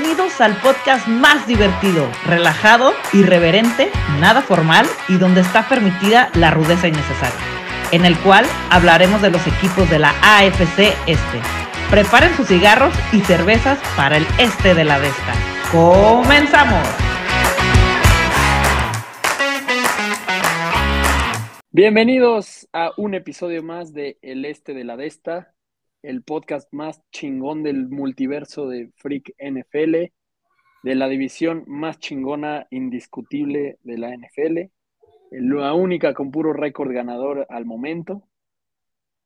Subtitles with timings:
[0.00, 3.90] Bienvenidos al podcast más divertido, relajado, irreverente,
[4.20, 7.40] nada formal y donde está permitida la rudeza innecesaria,
[7.90, 11.40] en el cual hablaremos de los equipos de la AFC Este.
[11.90, 15.34] Preparen sus cigarros y cervezas para el este de la Desta.
[15.72, 16.86] ¡Comenzamos!
[21.72, 25.52] Bienvenidos a un episodio más de El Este de la Desta,
[26.02, 30.12] el podcast más chingón del multiverso de Freak NFL,
[30.82, 34.70] de la división más chingona indiscutible de la NFL,
[35.30, 38.22] la única con puro récord ganador al momento.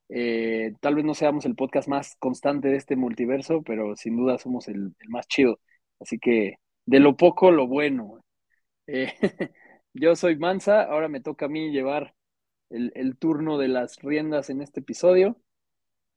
[0.09, 4.37] Eh, tal vez no seamos el podcast más constante de este multiverso, pero sin duda
[4.37, 5.59] somos el, más chido.
[5.99, 8.23] Así que de lo poco, lo bueno.
[8.87, 9.13] Eh,
[9.93, 12.15] yo soy Mansa, ahora me toca a mí llevar
[12.69, 15.37] el turno de las riendas en este episodio.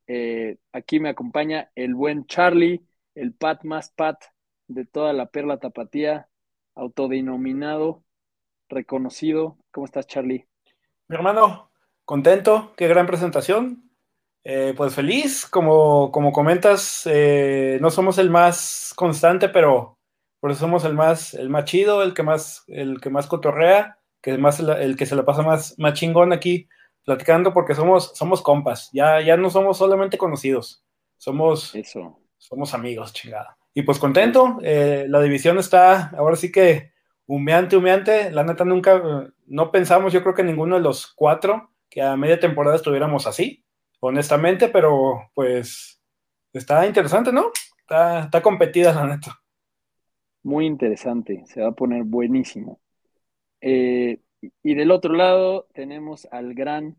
[0.07, 4.23] Eh, aquí me acompaña el buen Charlie, el Pat más Pat
[4.69, 6.29] de toda la perla tapatía,
[6.75, 8.05] autodenominado,
[8.69, 9.59] reconocido.
[9.71, 10.47] ¿Cómo estás, Charlie?
[11.09, 11.71] Mi hermano,
[12.05, 13.91] contento, qué gran presentación.
[14.45, 19.99] Eh, pues feliz, como, como comentas, eh, no somos el más constante, pero
[20.39, 23.99] por eso somos el más, el más chido, el que más, el que más cotorrea,
[24.23, 26.69] que más el, que se la pasa más, más chingón aquí
[27.07, 30.85] platicando porque somos, somos compas, ya, ya no somos solamente conocidos,
[31.17, 32.19] somos, Eso.
[32.37, 33.57] somos amigos, chingada.
[33.73, 36.91] Y pues contento, eh, la división está ahora sí que
[37.27, 42.03] humeante, humeante, la neta nunca, no pensamos, yo creo que ninguno de los cuatro que
[42.03, 43.65] a media temporada estuviéramos así,
[44.01, 46.03] honestamente, pero pues
[46.53, 47.53] está interesante, ¿no?
[47.79, 49.41] Está, está competida la neta.
[50.43, 52.81] Muy interesante, se va a poner buenísimo.
[53.61, 54.19] Eh,
[54.63, 56.97] y del otro lado tenemos al gran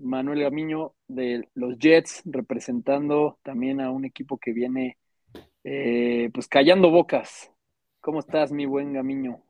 [0.00, 4.98] Manuel Gamiño de los Jets, representando también a un equipo que viene
[5.64, 7.52] eh, pues callando bocas.
[8.00, 9.42] ¿Cómo estás, mi buen Gamiño?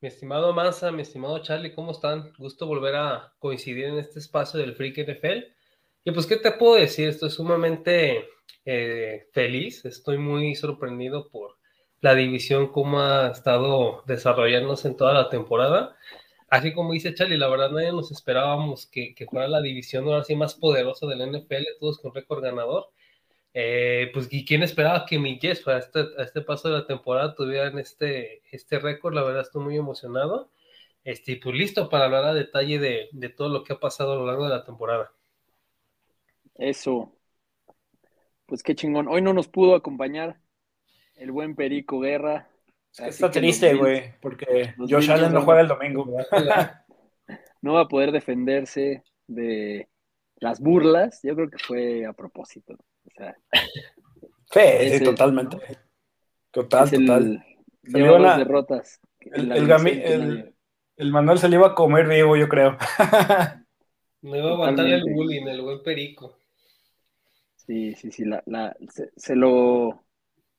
[0.00, 2.32] Mi estimado Mansa, mi estimado Charlie, ¿cómo están?
[2.38, 5.44] Gusto volver a coincidir en este espacio del Freak NFL.
[6.04, 7.08] Y pues, ¿qué te puedo decir?
[7.08, 8.28] Estoy sumamente
[8.64, 11.56] eh, feliz, estoy muy sorprendido por
[12.00, 15.96] la división, cómo ha estado desarrollándose en toda la temporada
[16.48, 20.34] así como dice Charlie, la verdad nadie nos esperábamos que, fuera la división ahora sí
[20.36, 22.90] más poderosa del NFL, todos con récord ganador.
[23.54, 26.86] Eh, pues, ¿y quién esperaba que mi Jets a este, a este paso de la
[26.86, 29.14] temporada tuvieran este, este récord?
[29.14, 30.50] La verdad estoy muy emocionado.
[31.04, 34.16] Este, pues listo para hablar a detalle de, de todo lo que ha pasado a
[34.16, 35.12] lo largo de la temporada.
[36.56, 37.12] Eso.
[38.46, 39.08] Pues qué chingón.
[39.08, 40.40] Hoy no nos pudo acompañar
[41.16, 42.48] el buen Perico Guerra,
[42.98, 46.06] está triste, güey, porque Josh Allen no juega el domingo.
[47.62, 49.88] No va a poder defenderse de
[50.36, 51.18] las burlas.
[51.24, 52.74] Yo creo que fue a propósito.
[52.74, 53.34] O sea,
[54.52, 55.56] sí, totalmente.
[56.52, 57.44] Total, total.
[57.82, 59.00] El, las derrotas.
[59.20, 60.52] El,
[60.96, 62.76] el, Manuel se le iba a comer vivo, yo creo.
[64.22, 66.38] Me iba a aguantar el bullying, el buen perico.
[67.56, 68.24] Sí, sí, sí.
[68.24, 68.76] La, la,
[69.16, 70.05] se lo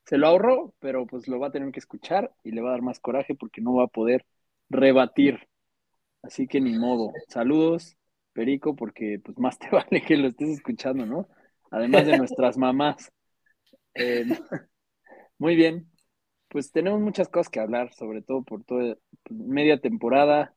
[0.08, 2.72] se lo ahorró, pero pues lo va a tener que escuchar y le va a
[2.72, 4.26] dar más coraje porque no va a poder
[4.70, 5.50] rebatir.
[6.22, 7.12] Así que ni modo.
[7.28, 7.98] Saludos,
[8.32, 11.28] Perico, porque pues más te vale que lo estés escuchando, ¿no?
[11.72, 13.12] Además de nuestras mamás.
[13.96, 14.26] Eh,
[15.38, 15.92] muy bien.
[16.48, 18.96] Pues tenemos muchas cosas que hablar, sobre todo por toda
[19.30, 20.56] media temporada.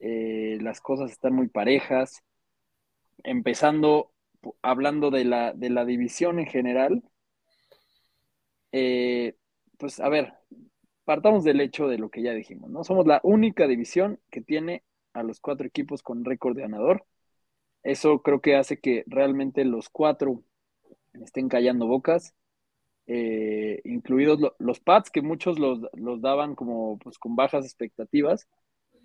[0.00, 2.24] Eh, las cosas están muy parejas.
[3.22, 4.12] Empezando
[4.60, 7.04] hablando de la, de la división en general
[8.72, 9.36] eh,
[9.78, 10.34] pues a ver,
[11.04, 12.84] partamos del hecho de lo que ya dijimos, ¿no?
[12.84, 17.04] Somos la única división que tiene a los cuatro equipos con récord de ganador.
[17.82, 20.42] Eso creo que hace que realmente los cuatro
[21.14, 22.34] estén callando bocas,
[23.06, 25.80] eh, incluidos los Pats, que muchos los,
[26.20, 28.48] daban como pues, con bajas expectativas.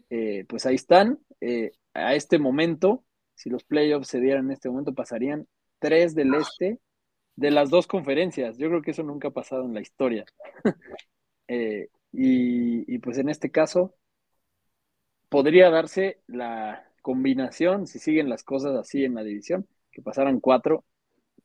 [0.09, 1.19] Eh, pues ahí están.
[1.93, 3.03] a este momento,
[3.35, 5.47] si los playoffs se dieran en este momento, pasarían
[5.79, 6.79] tres del este
[7.35, 8.58] de las dos conferencias.
[8.58, 10.26] Yo creo que eso nunca ha pasado en la historia.
[11.50, 13.96] Eh, y, pues en este caso,
[15.30, 20.85] podría darse la combinación, si siguen las cosas así en la división, que pasaran cuatro.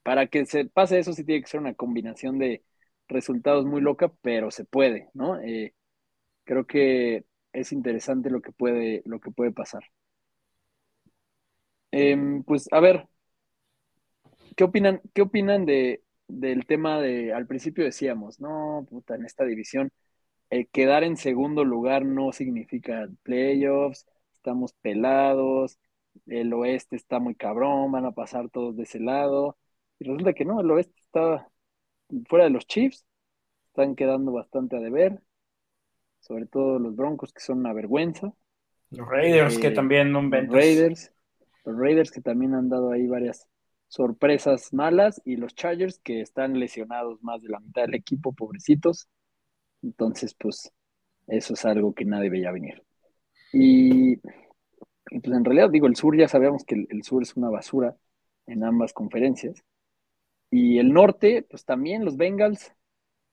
[0.03, 2.65] Para que se pase eso, sí tiene que ser una combinación de
[3.09, 5.41] resultados muy loca, pero se puede, ¿no?
[5.41, 5.75] Eh,
[6.45, 9.85] creo que es interesante lo que puede, lo que puede pasar.
[11.91, 13.09] Em, pues a ver,
[14.59, 19.45] ¿Qué opinan, qué opinan de, del tema de, al principio decíamos, no, puta, en esta
[19.45, 19.93] división,
[20.51, 25.79] el quedar en segundo lugar no significa playoffs, estamos pelados,
[26.27, 29.57] el oeste está muy cabrón, van a pasar todos de ese lado.
[30.01, 31.49] Y resulta que no, el oeste está
[32.29, 33.07] fuera de los Chiefs,
[33.69, 35.21] están quedando bastante a deber,
[36.19, 38.33] sobre todo los Broncos, que son una vergüenza.
[38.91, 40.53] Los Raiders, que Eh, también no Los ventas.
[40.57, 41.13] Raiders,
[41.65, 43.47] los Raiders que también han dado ahí varias
[43.89, 49.09] sorpresas malas, y los Chargers que están lesionados más de la mitad del equipo, pobrecitos.
[49.83, 50.71] Entonces, pues,
[51.27, 52.83] eso es algo que nadie veía venir.
[53.53, 57.97] Y, pues en realidad, digo, el sur ya sabíamos que el, sur es una basura
[58.47, 59.63] en ambas conferencias.
[60.51, 62.73] Y el norte, pues también los Bengals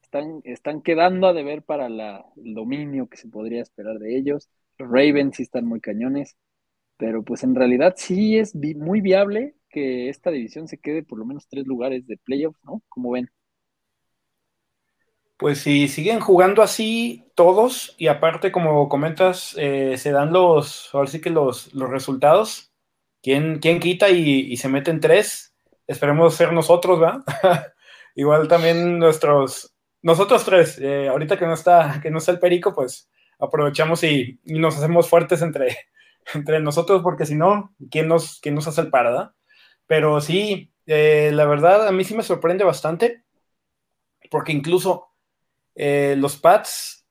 [0.01, 4.49] están, están quedando a deber para la, el dominio que se podría esperar de ellos.
[4.77, 6.37] Los Ravens sí están muy cañones,
[6.97, 11.25] pero pues en realidad sí es muy viable que esta división se quede por lo
[11.25, 12.81] menos tres lugares de playoffs, ¿no?
[12.87, 13.29] Como ven.
[15.35, 21.09] Pues si siguen jugando así todos y aparte como comentas eh, se dan los, ahora
[21.09, 22.71] sí que los, los resultados,
[23.21, 25.53] ¿quién, quién quita y, y se meten tres?
[25.87, 27.25] Esperemos ser nosotros, ¿verdad?
[28.15, 32.73] Igual también nuestros, nosotros tres, eh, ahorita que no está, que no está el perico,
[32.73, 35.77] pues aprovechamos y, y nos hacemos fuertes entre,
[36.33, 39.35] entre nosotros, porque si no, ¿quién nos, quién nos hace el parada?
[39.87, 43.23] Pero sí, eh, la verdad a mí sí me sorprende bastante,
[44.31, 45.07] porque incluso
[45.75, 47.07] eh, los Pats,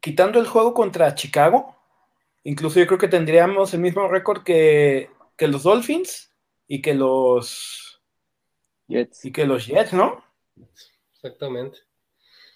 [0.00, 1.76] quitando el juego contra Chicago,
[2.44, 6.32] incluso yo creo que tendríamos el mismo récord que, que los Dolphins
[6.68, 8.02] y que los
[8.88, 9.24] Jets.
[9.24, 10.22] y que los Jets, ¿no?
[11.14, 11.78] Exactamente.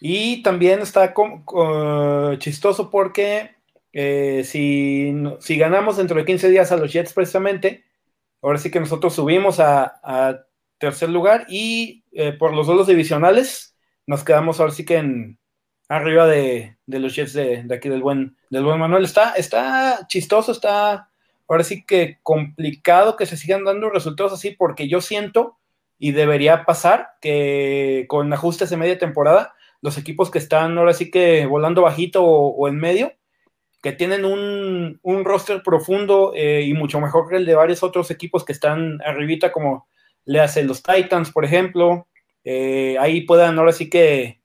[0.01, 3.57] Y también está com- co- chistoso porque
[3.93, 7.85] eh, si, si ganamos dentro de 15 días a los Jets precisamente,
[8.47, 10.43] ahora sí que nosotros subimos a,
[10.79, 13.75] tercer lugar y eh, por los duelos divisionales
[14.07, 15.39] nos quedamos ahora sí que en
[15.89, 19.05] arriba de, los Jets de, aquí del buen, del buen Manuel.
[19.05, 21.09] Está, está chistoso, está
[21.49, 25.57] ahora sí que complicado que se sigan dando resultados así porque yo siento
[25.99, 31.11] y debería pasar que con ajustes de media temporada los equipos que están ahora sí
[31.11, 33.15] que volando bajito o en medio,
[33.87, 38.11] que tienen un, un roster profundo eh, y mucho mejor que el de varios otros
[38.11, 39.87] equipos que están arribita, como
[40.25, 42.09] le hace los Titans, por ejemplo,
[42.43, 44.43] eh, ahí puedan ahora sí que,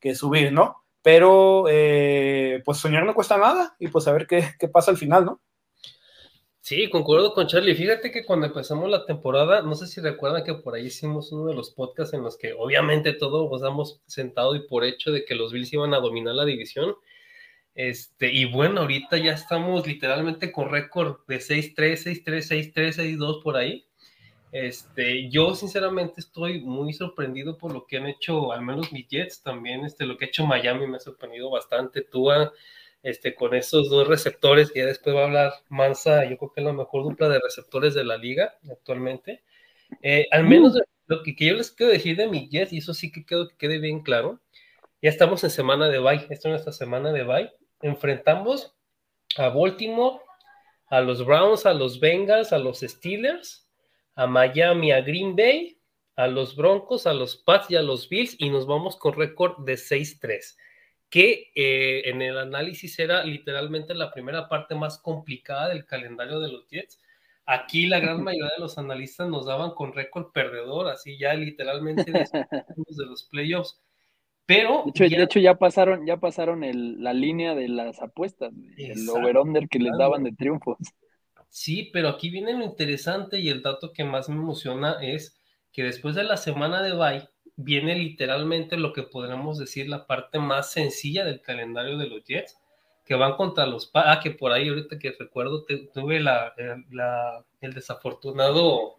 [0.00, 0.86] que subir, ¿no?
[1.02, 4.96] Pero eh, pues soñar no cuesta nada y pues a ver qué, qué pasa al
[4.96, 5.42] final, ¿no?
[6.62, 7.74] Sí, concuerdo con Charlie.
[7.74, 11.50] Fíjate que cuando empezamos la temporada, no sé si recuerdan que por ahí hicimos uno
[11.50, 15.26] de los podcasts en los que obviamente todos nos damos sentado y por hecho de
[15.26, 16.94] que los Bills iban a dominar la división.
[17.78, 23.56] Este, y bueno, ahorita ya estamos literalmente con récord de 6-3, 6-3, 6-3, 6-2 por
[23.56, 23.86] ahí.
[24.50, 29.44] Este, yo sinceramente estoy muy sorprendido por lo que han hecho, al menos mis Jets,
[29.44, 32.02] también este, lo que ha hecho Miami me ha sorprendido bastante.
[32.02, 32.52] Tua,
[33.04, 36.60] este, con esos dos receptores, que ya después va a hablar Mansa, yo creo que
[36.62, 39.44] es la mejor dupla de receptores de la liga actualmente.
[40.02, 40.76] Eh, al menos
[41.06, 43.46] lo que, que, yo les quiero decir de mis Jets, y eso sí que quiero
[43.46, 44.40] que quede bien claro,
[45.00, 48.74] ya estamos en semana de bye, esta es nuestra semana de bye, enfrentamos
[49.36, 50.20] a Baltimore,
[50.88, 53.68] a los Browns, a los Bengals, a los Steelers,
[54.14, 55.78] a Miami, a Green Bay,
[56.16, 59.64] a los Broncos, a los Pats y a los Bills, y nos vamos con récord
[59.64, 60.56] de 6-3
[61.10, 66.52] que eh, en el análisis era literalmente la primera parte más complicada del calendario de
[66.52, 67.00] los Jets.
[67.46, 72.12] Aquí la gran mayoría de los analistas nos daban con récord perdedor, así ya literalmente
[72.12, 73.80] de los playoffs.
[74.48, 78.00] Pero de hecho ya, de hecho, ya pasaron, ya pasaron el, la línea de las
[78.00, 80.78] apuestas, el over-under que les daban de triunfos.
[81.50, 85.38] Sí, pero aquí viene lo interesante y el dato que más me emociona es
[85.70, 90.38] que después de la semana de bye, viene literalmente lo que podríamos decir la parte
[90.38, 92.56] más sencilla del calendario de los Jets,
[93.04, 93.90] que van contra los...
[93.92, 96.54] Ah, que por ahí ahorita que recuerdo te, tuve la,
[96.90, 98.96] la, el desafortunado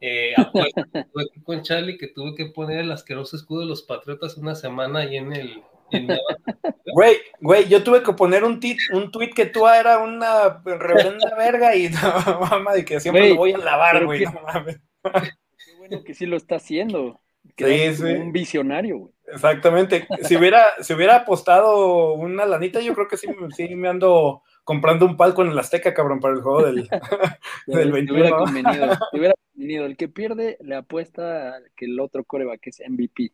[0.00, 0.34] eh,
[1.44, 5.16] con Charlie que tuve que poner el asqueroso escudo de los Patriotas una semana ahí
[5.16, 5.62] en el...
[5.90, 6.08] En
[6.94, 11.34] Güey, güey, yo tuve que poner un, tit, un tweet que tú era una reverenda
[11.36, 14.24] verga y no, mamá, de que siempre wey, lo voy a lavar, güey.
[14.24, 14.80] No mames.
[15.02, 17.20] Qué bueno que sí lo está haciendo.
[17.56, 18.02] Sí, sí.
[18.04, 19.12] Un visionario, güey.
[19.32, 20.06] Exactamente.
[20.22, 25.04] Si hubiera, si hubiera apostado una lanita, yo creo que sí, sí, me ando comprando
[25.04, 26.88] un palco en el Azteca, cabrón, para el juego del,
[27.66, 28.06] del 21.
[28.06, 29.84] Te hubiera, convenido, te hubiera convenido.
[29.84, 33.32] El que pierde le apuesta que el otro coreback es MVP.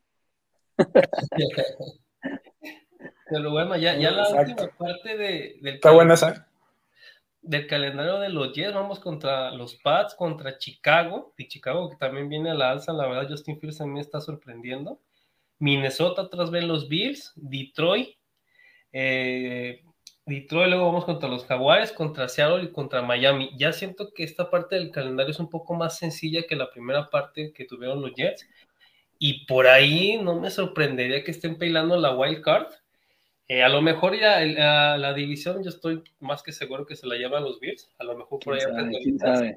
[3.28, 4.64] Pero bueno, ya, ya la Exacto.
[4.64, 6.48] última parte de, del, Está buena esa.
[7.42, 12.30] del calendario de los Jets, vamos contra los Pats, contra Chicago, y Chicago que también
[12.30, 15.02] viene a la alza, la verdad Justin Fields también está sorprendiendo.
[15.58, 18.16] Minnesota atrás ven los Bills, Detroit,
[18.90, 19.82] eh,
[20.26, 23.52] Detroit, luego vamos contra los Jaguares, contra Seattle y contra Miami.
[23.56, 27.10] Ya siento que esta parte del calendario es un poco más sencilla que la primera
[27.10, 28.46] parte que tuvieron los Jets.
[29.18, 32.66] y por ahí no me sorprendería que estén peleando la wild card.
[33.48, 37.14] Eh, a lo mejor ya la, división yo estoy más que seguro que se la
[37.14, 39.56] llevan los Bills, a lo mejor por ahí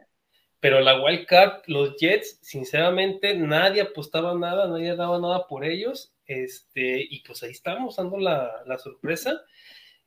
[0.59, 6.13] pero la wild card, los Jets, sinceramente, nadie apostaba nada, nadie daba nada por ellos,
[6.25, 9.41] este, y pues ahí estamos dando la, la sorpresa.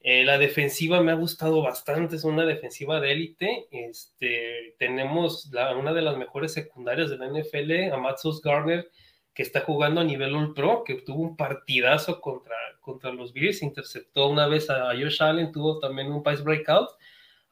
[0.05, 3.69] Eh, la defensiva me ha gustado bastante, es una defensiva de élite.
[3.71, 8.91] Este, tenemos una de las mejores secundarias de la NFL, Amatsos Garner,
[9.33, 13.63] que está jugando a nivel All Pro, que tuvo un partidazo contra, contra los Bills,
[13.63, 16.91] interceptó una vez a Josh Allen, tuvo también un pass breakout.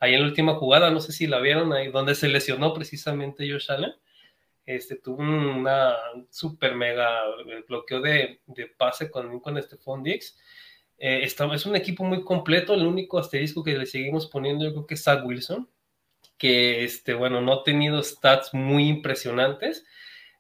[0.01, 3.49] Ahí en la última jugada, no sé si la vieron, ahí donde se lesionó precisamente
[3.51, 3.93] Josh Allen.
[4.67, 5.97] Este, tuvo una
[6.31, 7.23] super mega
[7.69, 10.37] bloqueo de, de pase con, con este Dix
[11.01, 12.75] eh, es un equipo muy completo.
[12.75, 15.69] El único asterisco que le seguimos poniendo, yo creo que es Zach Wilson,
[16.37, 19.85] que este, bueno, no ha tenido stats muy impresionantes,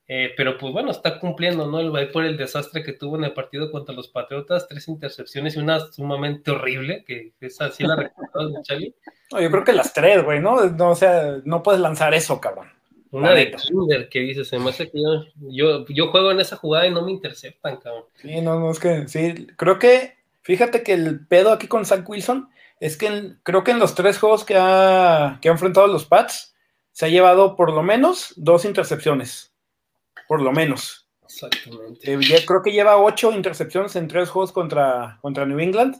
[0.06, 1.80] eh, pero pues bueno, está cumpliendo, ¿no?
[1.80, 5.56] El va por el desastre que tuvo en el partido contra los Patriotas, tres intercepciones
[5.56, 8.94] y una sumamente horrible, que es así la recuerdas, Charlie.
[9.32, 10.62] No, yo creo que las tres, güey, ¿no?
[10.66, 10.90] ¿no?
[10.90, 12.68] O sea, no puedes lanzar eso, cabrón.
[13.12, 16.56] Una de Kinder que dice, se me hace que yo, yo, yo, juego en esa
[16.56, 18.04] jugada y no me interceptan, cabrón.
[18.16, 22.08] Sí, no, no, es que, sí, creo que Fíjate que el pedo aquí con Zach
[22.08, 26.54] Wilson es que creo que en los tres juegos que ha, que enfrentado los Pats
[26.92, 29.54] se ha llevado por lo menos dos intercepciones.
[30.26, 31.08] Por lo menos.
[31.22, 32.12] Exactamente.
[32.12, 35.96] Eh, creo que lleva ocho intercepciones en tres juegos contra, contra New England.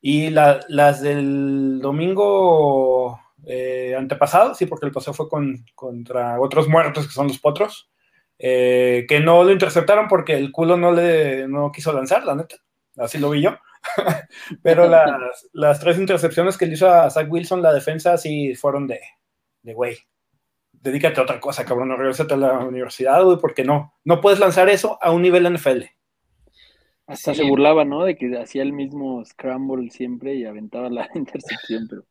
[0.00, 7.06] Y las del domingo eh, antepasado, sí, porque el pasado fue con, contra otros muertos
[7.06, 7.90] que son los potros,
[8.38, 12.56] eh, que no lo interceptaron porque el culo no le no quiso lanzar, la neta
[12.96, 13.56] así lo vi yo.
[14.62, 19.00] Pero las, tres intercepciones que le hizo a Zach Wilson, la defensa, sí fueron de,
[19.62, 19.96] de güey.
[20.72, 24.38] Dedícate a otra cosa, cabrón, no regresate a la universidad, güey, porque no, no puedes
[24.38, 25.84] lanzar eso a un nivel NFL.
[27.06, 28.04] Hasta se burlaba, ¿no?
[28.04, 32.04] De que hacía el mismo scramble siempre y aventaba la intercepción, pero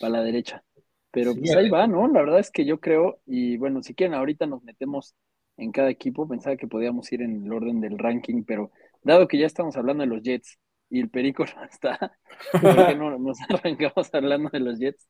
[0.00, 0.62] para la derecha.
[1.10, 2.06] Pero pues ahí va, ¿no?
[2.08, 5.14] La verdad es que yo creo, y bueno, si quieren, ahorita nos metemos
[5.56, 6.28] en cada equipo.
[6.28, 8.70] Pensaba que podíamos ir en el orden del ranking, pero
[9.06, 10.58] dado que ya estamos hablando de los Jets
[10.90, 12.18] y el Perico no está,
[12.52, 15.08] ¿por qué no nos arrancamos hablando de los Jets?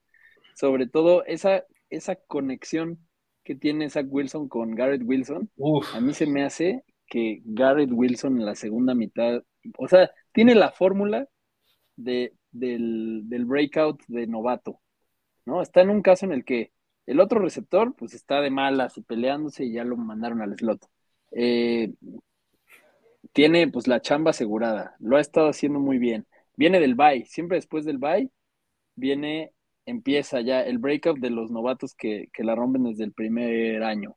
[0.54, 2.98] Sobre todo esa, esa conexión
[3.44, 5.50] que tiene Zach Wilson con Garrett Wilson,
[5.94, 9.42] a mí se me hace que Garrett Wilson en la segunda mitad,
[9.78, 11.28] o sea, tiene la fórmula
[11.94, 14.80] de, del, del breakout de novato,
[15.44, 15.62] ¿no?
[15.62, 16.72] Está en un caso en el que
[17.06, 20.84] el otro receptor, pues está de malas y peleándose y ya lo mandaron al slot.
[21.30, 21.92] Eh,
[23.36, 26.26] tiene pues la chamba asegurada, lo ha estado haciendo muy bien.
[26.56, 28.30] Viene del bye, siempre después del bye,
[28.94, 29.52] viene,
[29.84, 34.16] empieza ya el breakup de los novatos que, la rompen desde el primer año.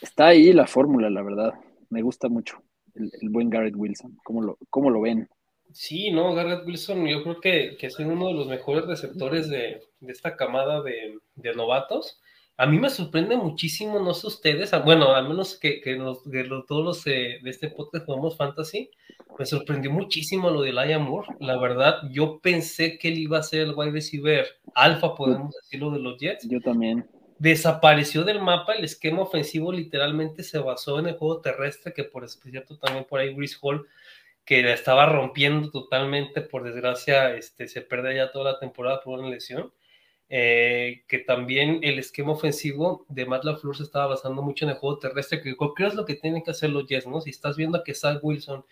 [0.00, 1.54] Está ahí la fórmula, la verdad.
[1.90, 2.62] Me gusta mucho
[2.94, 4.16] el, buen Garrett Wilson.
[4.22, 5.28] ¿Cómo lo, cómo lo ven?
[5.72, 9.82] Sí, no, Garrett Wilson, yo creo que, que es uno de los mejores receptores de,
[10.06, 11.18] esta camada de,
[11.56, 12.20] novatos.
[12.62, 17.02] A mí me sorprende muchísimo, no sé ustedes, bueno, al menos que, que, todos los
[17.02, 18.88] de este podcast jugamos fantasy,
[19.36, 21.26] me sorprendió muchísimo lo de Laia Moore.
[21.40, 25.90] La verdad, yo pensé que él iba a ser el wide receiver alfa, podemos decirlo,
[25.90, 26.48] de los Jets.
[26.48, 27.10] Yo también.
[27.40, 32.28] Desapareció del mapa, el esquema ofensivo literalmente se basó en el juego terrestre, que por
[32.28, 33.88] cierto también por ahí Brice Hall
[34.44, 39.18] que la estaba rompiendo totalmente, por desgracia, este, se pierde ya toda la temporada por
[39.18, 39.72] una lesión.
[40.34, 44.78] Eh, que también el esquema ofensivo de Matt LaFleur se estaba basando mucho en el
[44.78, 47.20] juego terrestre, que creo es lo que tienen que hacer los Jets, ¿no?
[47.20, 48.64] Si estás viendo que Zach Wilson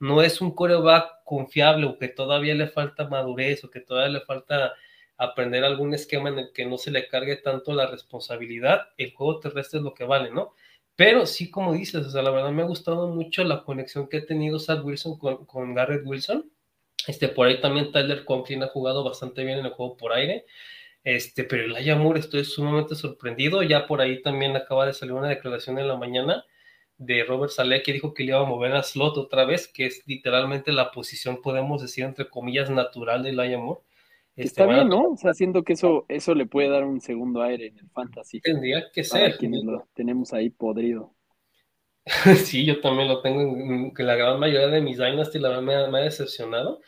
[0.00, 4.24] no es un coreback confiable o que todavía le falta madurez o que todavía le
[4.24, 4.72] falta
[5.16, 9.38] aprender algún esquema en el que no se le cargue tanto la responsabilidad, el juego
[9.38, 10.54] terrestre es lo que vale, ¿no?
[10.96, 14.16] Pero sí, como dices, o sea, la verdad me ha gustado mucho la conexión que
[14.16, 16.50] ha tenido Zach Wilson con, Garrett Wilson.
[17.06, 20.46] Este, por ahí también Tyler Conklin ha jugado bastante bien en el juego por aire.
[21.04, 23.62] Este, pero el Ayamur estoy sumamente sorprendido.
[23.62, 26.44] Ya por ahí también acaba de salir una declaración en la mañana
[26.96, 29.86] de Robert Saleh que dijo que le iba a mover a slot otra vez, que
[29.86, 33.82] es literalmente la posición, podemos decir, entre comillas, natural del Ayamur.
[34.36, 35.10] Este, Está bien, ¿no?
[35.10, 38.40] O sea, siento que eso, eso le puede dar un segundo aire en el fantasy.
[38.40, 39.36] Tendría que ser.
[39.36, 41.14] quienes lo tenemos ahí podrido.
[42.44, 45.88] sí, yo también lo tengo, que la gran mayoría de mis Dynasty la verdad me,
[45.88, 46.80] me ha decepcionado.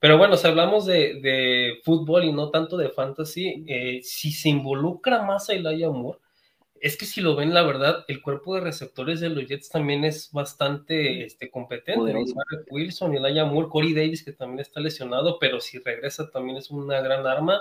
[0.00, 4.48] Pero bueno, si hablamos de, de, fútbol y no tanto de fantasy, eh, si se
[4.48, 6.18] involucra más a Elijah Moore,
[6.80, 10.02] es que si lo ven, la verdad, el cuerpo de receptores de los Jets también
[10.04, 12.14] es bastante este, competente.
[12.70, 17.02] Wilson, Elijah Moore, Corey Davis, que también está lesionado, pero si regresa también es una
[17.02, 17.60] gran arma.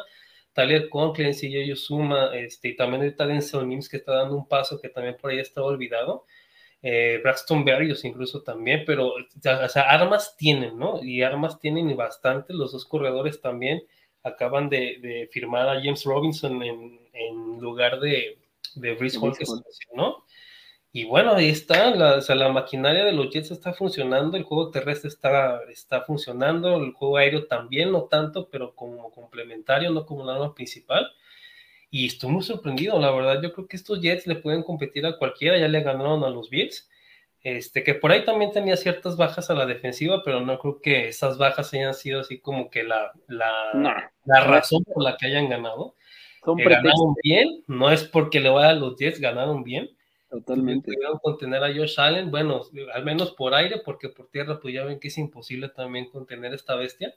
[0.53, 4.47] Tyler Conklin, si ellos suma, este, y también ahorita Denzel Mims, que está dando un
[4.47, 6.25] paso que también por ahí está olvidado.
[6.81, 11.03] Eh, Braxton Berrios incluso también, pero o sea, armas tienen, ¿no?
[11.03, 13.83] Y armas tienen bastante, los dos corredores también
[14.23, 18.37] acaban de, firmar a James Robinson en, lugar de,
[18.75, 20.23] de Brice Hall, que se mencionó.
[20.91, 24.43] Y bueno, ahí está, la, o sea, la maquinaria de los Jets está funcionando, el
[24.43, 30.05] juego terrestre está, está funcionando, el juego aéreo también, no tanto, pero como complementario, no
[30.05, 31.11] como la arma principal.
[31.91, 33.41] Y estoy muy sorprendido, la verdad.
[33.41, 35.57] Yo creo que estos Jets le pueden competir a cualquiera.
[35.57, 36.89] Ya le ganaron a los Bills.
[37.41, 41.07] Este, que por ahí también tenía ciertas bajas a la defensiva, pero no creo que
[41.07, 45.47] esas bajas hayan sido así como que la, la, la razón por la que hayan
[45.47, 45.95] ganado.
[46.43, 49.89] Son eh, ganaron bien, no es porque le vaya a los Jets, ganaron bien.
[50.29, 50.91] Totalmente.
[50.91, 52.61] Pudieron contener a Josh Allen, bueno,
[52.93, 56.53] al menos por aire, porque por tierra, pues ya ven que es imposible también contener
[56.53, 57.15] esta bestia.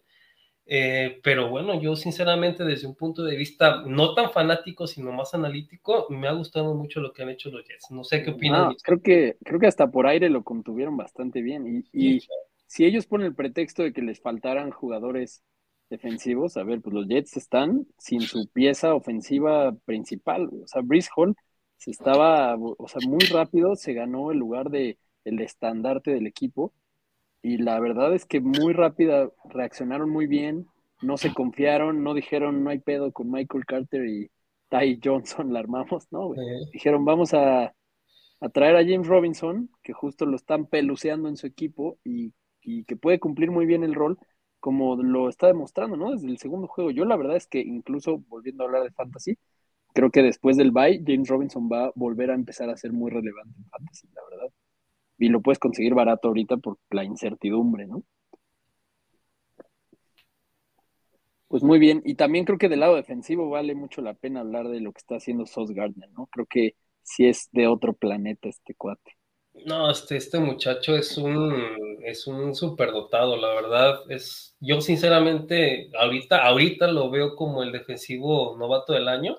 [0.65, 5.35] Eh, pero bueno, yo sinceramente desde un punto de vista no tan fanático, sino más
[5.35, 7.91] analítico, me ha gustado mucho lo que han hecho los Jets.
[7.91, 8.75] No sé qué opinan.
[8.83, 11.85] creo, que, creo que hasta por aire lo contuvieron bastante bien.
[11.93, 12.21] Y,
[12.67, 15.45] si ellos ponen el pretexto de que les faltaran jugadores
[15.91, 20.49] defensivos, a ver, pues los Jets están sin su pieza ofensiva principal.
[20.63, 21.37] O sea, Brice Hall
[21.77, 26.73] se estaba, o sea, muy rápido se ganó el lugar de el estandarte del equipo
[27.43, 30.69] y la verdad es que muy rápida reaccionaron muy bien,
[31.03, 34.31] no se confiaron, no dijeron no hay pedo con Michael Carter y
[34.69, 36.31] Ty Johnson, la armamos, ¿no?
[36.73, 37.75] Dijeron vamos a,
[38.53, 42.33] traer a James Robinson, que justo lo están peluceando en su equipo y,
[42.87, 44.19] que puede cumplir muy bien el rol,
[44.61, 46.13] como lo está demostrando, ¿no?
[46.13, 46.93] Desde el segundo juego.
[46.93, 49.37] Yo la verdad es que incluso volviendo a hablar de fantasy,
[49.93, 53.11] creo que después del bye, James Robinson va a volver a empezar a ser muy
[53.11, 54.53] relevante en fantasy, la verdad
[55.23, 58.03] y lo puedes conseguir barato ahorita por la incertidumbre, ¿no?
[61.47, 64.69] Pues muy bien, y también creo que del lado defensivo vale mucho la pena hablar
[64.69, 66.27] de lo que está haciendo Sos Gardner, ¿no?
[66.27, 69.13] Creo que sí es de otro planeta este cuate.
[69.67, 71.55] No, este, este muchacho es un,
[72.05, 74.01] es un superdotado, la verdad.
[74.09, 79.37] Es, yo sinceramente, ahorita, ahorita lo veo como el defensivo novato del año.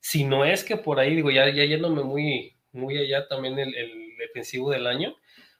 [0.00, 4.01] Si no es que por ahí, digo, ya, ya yéndome muy, muy allá también el
[4.22, 5.16] defensivo del año.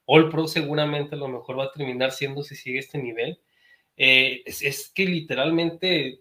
[0.07, 3.41] All Pro seguramente a lo mejor va a terminar siendo si sigue este nivel.
[3.97, 6.21] Eh, es, que literalmente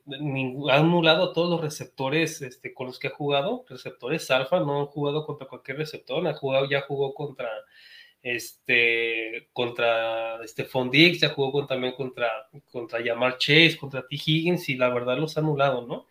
[0.70, 4.82] ha anulado a todos los receptores este, con los que ha jugado, receptores alfa, no
[4.82, 7.50] ha jugado contra cualquier receptor, ha jugado, ya jugó contra
[8.22, 12.30] este contra este Fondix, ya jugó también contra,
[12.72, 14.16] contra Yamar Chase, contra T.
[14.16, 16.08] Higgins, y la verdad los ha anulado, ¿no?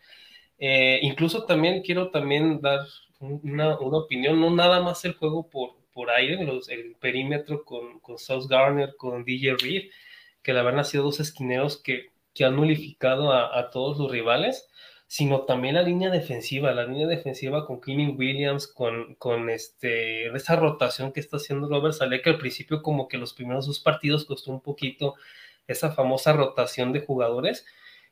[0.58, 2.80] Eh, incluso también quiero también dar
[3.20, 8.16] una, una, opinión, no nada más el juego por, por aire, el perímetro con, con
[8.16, 9.90] South Garner, con DJ Reed,
[10.42, 14.66] que la verdad han sido dos esquineros que, que han nulificado a, todos los rivales,
[15.06, 20.56] sino también la línea defensiva, la línea defensiva con Kenny Williams, con, con este, esa
[20.56, 24.24] rotación que está haciendo Robert Saleh, que al principio como que los primeros dos partidos
[24.24, 25.16] costó un poquito
[25.66, 27.66] esa famosa rotación de jugadores,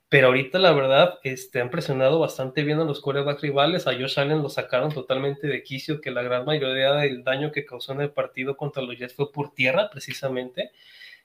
[0.08, 3.86] pero ahorita la verdad este, han presionado bastante bien a los quarterbacks rivales.
[3.86, 7.66] A Josh Allen lo sacaron totalmente de quicio, que la gran mayoría del daño que
[7.66, 10.72] causó en el partido contra los Jets fue por tierra, precisamente.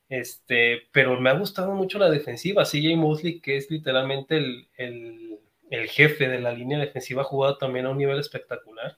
[0.09, 2.65] Este, pero me ha gustado mucho la defensiva.
[2.65, 7.57] CJ Mosley, que es literalmente el, el, el jefe de la línea defensiva, ha jugado
[7.57, 8.97] también a un nivel espectacular.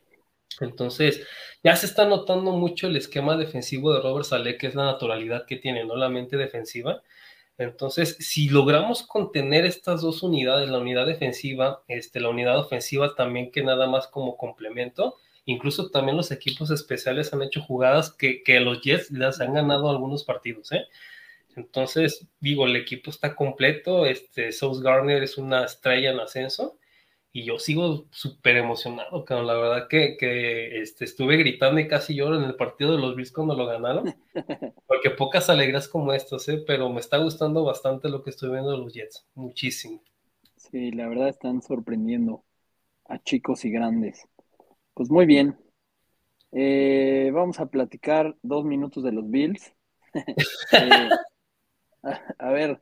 [0.62, 1.28] Entonces,
[1.64, 5.46] ya se está notando mucho el esquema defensivo de Robert Saleh, que es la naturalidad
[5.46, 7.04] que tiene, no la mente defensiva.
[7.58, 13.52] Entonces, si logramos contener estas dos unidades, la unidad defensiva, este, la unidad ofensiva también
[13.52, 15.16] que nada más como complemento,
[15.46, 19.90] incluso también los equipos especiales han hecho jugadas que, que los Jets les han ganado
[19.90, 20.86] algunos partidos, ¿eh?
[21.56, 26.78] Entonces, digo, el equipo está completo, este, South Garner es una estrella en ascenso,
[27.36, 29.48] y yo sigo súper emocionado, cabrón.
[29.48, 33.14] La verdad que, que este, estuve gritando y casi lloro en el partido de los
[33.14, 34.16] Bills cuando lo ganaron.
[34.88, 36.64] Porque pocas alegrías como estas, ¿eh?
[36.66, 39.28] pero me está gustando bastante lo que estoy viendo de los Jets.
[39.34, 40.02] Muchísimo.
[40.56, 42.46] Sí, la verdad están sorprendiendo
[43.04, 44.26] a chicos y grandes.
[44.94, 45.58] Pues muy bien.
[46.54, 49.74] Eh, vamos a platicar dos minutos de los Bills.
[50.72, 51.10] Eh,
[52.38, 52.82] a ver,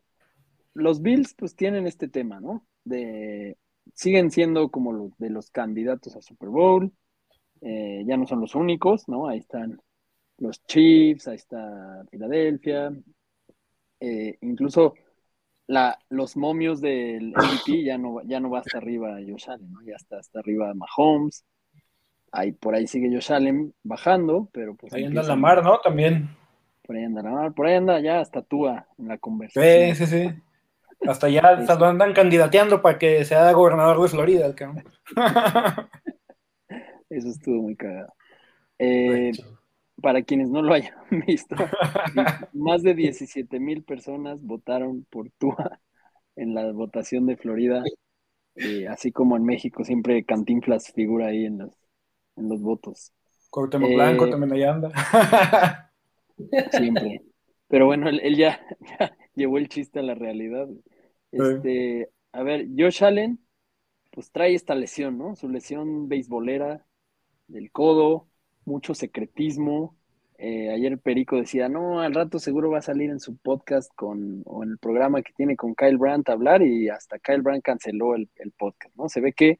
[0.73, 2.67] los Bills pues tienen este tema, ¿no?
[2.83, 3.57] De
[3.93, 6.91] siguen siendo como los de los candidatos a Super Bowl.
[7.61, 9.27] Eh, ya no son los únicos, ¿no?
[9.27, 9.81] Ahí están
[10.37, 12.91] los Chiefs, ahí está Filadelfia.
[13.99, 14.95] Eh, incluso
[15.67, 19.81] la, los momios del MVP ya no, ya no va hasta arriba Josh Allen, ¿no?
[19.83, 21.45] Ya está hasta arriba Mahomes.
[22.31, 24.91] Ahí, por ahí sigue Josh Allen bajando, pero pues...
[24.93, 25.79] Ahí anda Lamar, ¿no?
[25.79, 26.35] También.
[26.81, 29.95] Por ahí anda Lamar, por ahí anda ya hasta Tua en la conversación.
[29.95, 30.41] Sí, sí, sí.
[31.07, 34.55] Hasta ya hasta lo andan candidateando para que sea gobernador de Florida, el
[37.09, 38.13] Eso estuvo muy cagado.
[38.79, 39.31] Eh,
[40.01, 40.95] para quienes no lo hayan
[41.27, 41.55] visto,
[42.53, 45.79] más de 17 mil personas votaron por Tua
[46.35, 47.83] en la votación de Florida,
[48.55, 51.71] eh, así como en México siempre Cantinflas figura ahí en los,
[52.35, 53.11] en los votos.
[53.49, 55.91] Cuauhtémoc Blanco también anda.
[56.71, 57.21] Siempre.
[57.67, 58.59] Pero bueno, él, ya,
[59.35, 60.67] llevó el chiste a la realidad.
[61.33, 63.39] Este, a ver, Josh Allen,
[64.11, 65.35] pues trae esta lesión, ¿no?
[65.35, 66.85] Su lesión beisbolera
[67.47, 68.27] del codo,
[68.65, 69.97] mucho secretismo.
[70.37, 74.43] Eh, ayer Perico decía, no, al rato seguro va a salir en su podcast con,
[74.45, 77.63] o en el programa que tiene con Kyle Brandt a hablar y hasta Kyle Brandt
[77.63, 79.09] canceló el, el podcast, ¿no?
[79.09, 79.59] Se ve que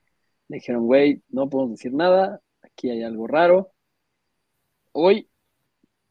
[0.50, 3.72] le dijeron, güey, no podemos decir nada, aquí hay algo raro.
[4.92, 5.28] Hoy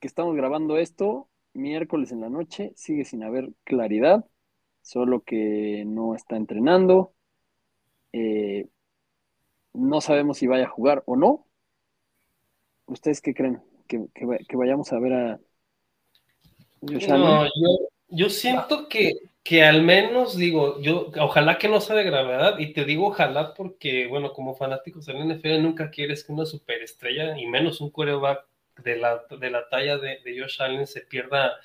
[0.01, 4.25] que estamos grabando esto, miércoles en la noche, sigue sin haber claridad,
[4.83, 7.13] solo que no está entrenando.
[8.13, 8.69] Eh,
[9.73, 11.47] no sabemos si vaya a jugar o no.
[12.87, 13.63] ¿Ustedes qué creen?
[13.87, 14.07] ¿Que,
[14.55, 15.41] vayamos a ver a...
[18.09, 22.73] Yo, siento que, que, al menos digo, yo ojalá que no sea de gravedad, y
[22.73, 27.47] te digo ojalá porque, bueno, como fanáticos del NFL nunca quieres que una superestrella, y
[27.47, 28.47] menos un coreback
[28.79, 31.57] de la, de la talla de, Josh Allen se pierda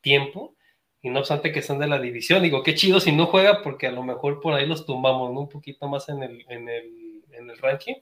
[0.00, 0.54] tiempo.
[1.02, 3.86] Y no obstante que están de la división, digo, qué chido si no juega, porque
[3.86, 7.50] a lo mejor por ahí los tumbamos un poquito más en el, en, el, en
[7.50, 7.94] el ranking.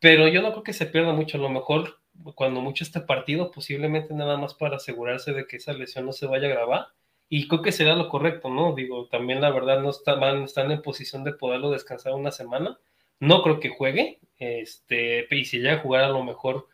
[0.00, 1.38] Pero yo no creo que se pierda mucho.
[1.38, 2.00] A lo mejor,
[2.34, 6.26] cuando mucho este partido, posiblemente nada más para asegurarse de que esa lesión no se
[6.26, 6.86] vaya a grabar.
[7.28, 8.74] Y creo que será lo correcto, ¿no?
[8.74, 12.78] Digo, también la verdad no están, están en posición de poderlo descansar una semana.
[13.20, 14.20] No creo que juegue.
[14.38, 16.68] Este, y si llega a jugar, a lo mejor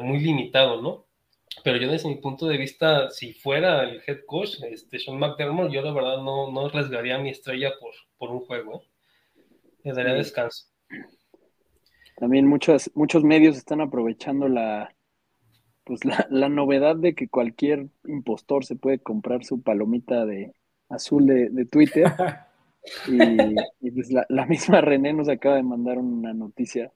[0.00, 1.06] muy limitado, ¿no?
[1.64, 5.70] Pero yo desde mi punto de vista, si fuera el head coach, este Sean McDermott,
[5.70, 8.88] yo la verdad no, no arriesgaría mi estrella por, por un juego, ¿eh?
[9.84, 10.66] Le daría descanso.
[12.16, 14.94] También muchos, muchos medios están aprovechando la,
[15.84, 20.52] pues la, novedad de que cualquier impostor se puede comprar su palomita de
[20.88, 22.04] azul de, Twitter.
[23.06, 26.92] y, pues la, misma René nos acaba de mandar una noticia.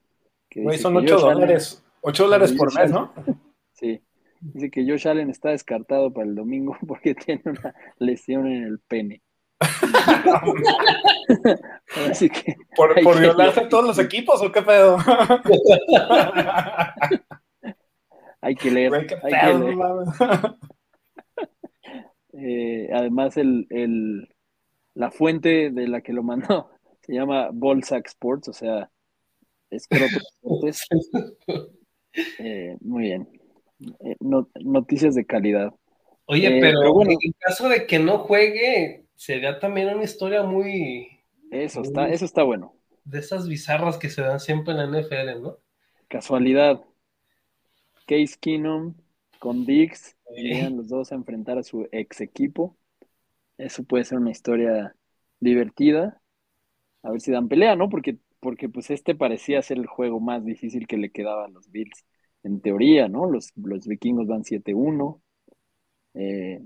[0.49, 1.83] Que son 8 dólares.
[2.01, 3.11] 8 dólares por mes, ¿no?
[3.73, 3.99] Sí.
[4.43, 8.79] Dice que Josh Allen está descartado para el domingo porque tiene una lesión en el
[8.79, 9.21] pene.
[12.09, 14.97] Así que, ¿Por, por violarse a todos los equipos o qué pedo?
[18.41, 18.93] hay que leer.
[18.93, 19.77] hay que leer.
[22.33, 24.27] Eh, además, el, el,
[24.95, 28.89] la fuente de la que lo mandó se llama Ballsack Sports, o sea,
[29.69, 30.19] Escroto
[32.39, 33.29] Eh, muy bien.
[33.99, 34.15] Eh,
[34.61, 35.73] noticias de calidad.
[36.25, 41.19] Oye, eh, pero, bueno, en caso de que no juegue, sería también una historia muy.
[41.51, 42.75] Eso está, eso está bueno.
[43.03, 45.57] De esas bizarras que se dan siempre en la NFL, ¿no?
[46.07, 46.81] Casualidad.
[48.07, 48.95] Case Keenum
[49.39, 52.77] con Dix, llegan los dos a enfrentar a su ex equipo.
[53.57, 54.95] Eso puede ser una historia
[55.39, 56.21] divertida.
[57.01, 57.89] A ver si dan pelea, ¿no?
[57.89, 61.71] Porque porque pues este parecía ser el juego más difícil que le quedaba a los
[61.71, 62.05] Bills,
[62.43, 63.29] en teoría, ¿no?
[63.29, 65.21] Los, los vikingos van 7-1.
[66.15, 66.61] Eh,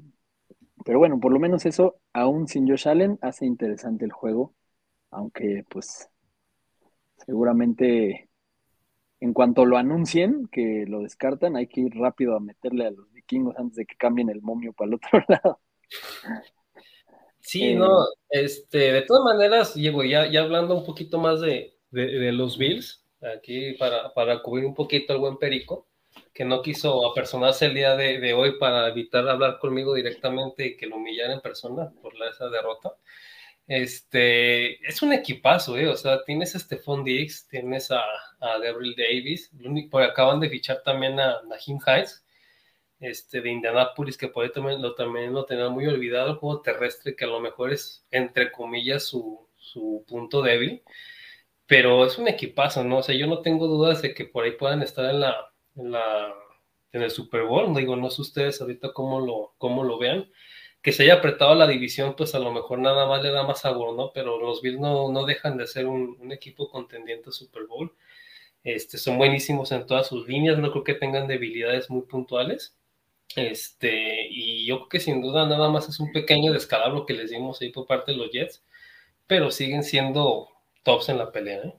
[0.84, 4.54] pero bueno, por lo menos eso, aún sin Josh Allen, hace interesante el juego,
[5.12, 6.10] aunque pues
[7.26, 8.30] seguramente
[9.20, 13.12] en cuanto lo anuncien, que lo descartan, hay que ir rápido a meterle a los
[13.12, 15.60] vikingos antes de que cambien el momio para el otro lado.
[17.40, 21.74] Sí, eh, no, este, de todas maneras, Diego, ya, ya hablando un poquito más de,
[21.92, 25.88] los Bills, aquí para, para, cubrir un poquito al buen Perico,
[26.34, 30.88] que no quiso apersonarse el día de, hoy para evitar hablar conmigo directamente y que
[30.88, 32.94] lo humillara en persona por la, esa derrota.
[33.68, 35.88] Este, es un equipazo, ¿eh?
[35.88, 38.02] O sea, tienes a Stephon Diggs, tienes a,
[38.40, 39.52] a Gabriel Davis,
[39.92, 42.24] porque acaban de fichar también a Nahim Heights,
[43.00, 46.62] este, de Indianapolis, que por ahí también lo, también lo tenía muy olvidado, el juego
[46.62, 49.46] terrestre, que a lo mejor es, entre comillas, su,
[50.08, 50.82] punto débil,
[51.68, 53.00] pero es un equipazo, ¿no?
[53.00, 55.92] O sea, yo no tengo dudas de que por ahí puedan estar en la, en
[55.92, 56.34] la
[56.94, 60.30] en el Super Bowl, digo, no sé ustedes ahorita cómo lo, cómo lo vean,
[60.82, 63.62] que se haya apretado la división, pues a lo mejor nada más le da más
[63.62, 64.12] sabor, ¿no?
[64.14, 67.94] Pero los Bills no, no dejan de ser un, equipo contendiente a Super Bowl.
[68.64, 72.76] Este, son buenísimos en todas sus líneas, no creo que tengan debilidades muy puntuales.
[73.36, 77.32] Este, y yo creo que sin duda nada más es un pequeño descalabro que les
[77.32, 78.64] dimos ahí por parte de los Jets,
[79.28, 80.50] pero siguen siendo
[80.88, 81.58] tops en la pelea.
[81.66, 81.76] ¿eh?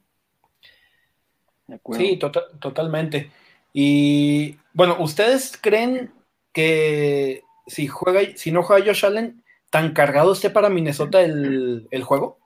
[1.92, 3.30] Sí, tota-, totalmente.
[3.72, 6.12] Y bueno, ¿ustedes creen
[6.52, 12.38] que si juega, si no juega Josh Allen, tan cargado esté para Minnesota el, juego?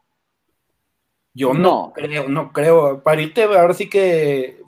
[1.35, 1.93] Yo no.
[1.95, 3.03] creo, no creo.
[3.03, 4.61] Para irte, ahora sí que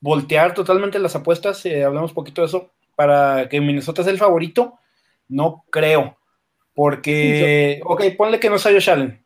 [0.00, 4.78] voltear totalmente las apuestas, eh, hablamos poquito de eso, para que Minnesota sea el favorito,
[5.28, 6.18] no creo.
[6.76, 9.24] Porque, ok, ponle que no sea Josh Allen,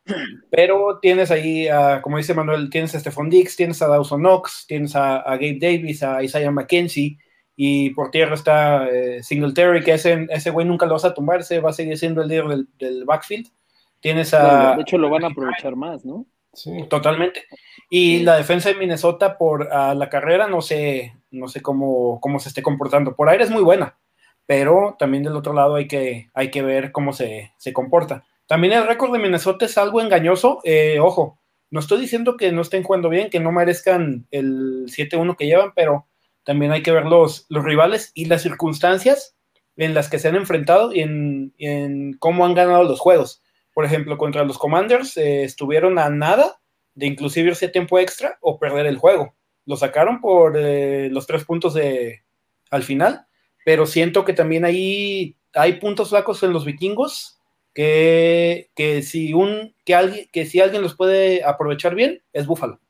[0.53, 1.67] pero tienes ahí,
[2.01, 6.05] como dice Manuel, tienes a Stephon Dix, tienes a Dawson Knox, tienes a, Gabe Davis,
[6.05, 7.19] a Isaiah McKenzie,
[7.57, 11.41] y por tierra está eh, Singletary, que ese, ese güey nunca lo vas a tumbar,
[11.41, 13.49] ese va a seguir siendo el líder del, backfield.
[13.99, 14.77] Tienes a.
[14.77, 16.27] de hecho, lo van a aprovechar más, ¿no?
[16.53, 16.71] Sí.
[16.89, 17.47] Totalmente.
[17.91, 22.51] Y la defensa de Minnesota por la carrera, no sé, no sé cómo, cómo se
[22.51, 23.17] esté comportando.
[23.17, 24.00] Por aire es muy buena
[24.51, 28.25] pero también del otro lado hay que, hay que ver cómo se, comporta.
[28.49, 30.59] También el récord de Minnesota es algo engañoso.
[30.65, 31.39] Eh, ojo,
[31.71, 35.71] no estoy diciendo que no estén jugando bien, que no merezcan el 7-1 que llevan,
[35.77, 36.09] pero
[36.43, 39.37] también hay que ver los, los, rivales y las circunstancias
[39.77, 43.45] en las que se han enfrentado y en, cómo han ganado los juegos.
[43.73, 46.61] Por ejemplo, contra los Commanders eh, estuvieron a nada
[46.97, 49.33] de inclusive irse a tiempo extra o perder el juego.
[49.65, 52.25] Lo sacaron por eh, los tres puntos de,
[52.73, 53.29] al final
[53.64, 57.40] pero siento que también ahí hay puntos flacos en los vikingos
[57.75, 58.68] que,
[59.03, 62.81] si un que alguien que si alguien los puede aprovechar bien es Búfalo.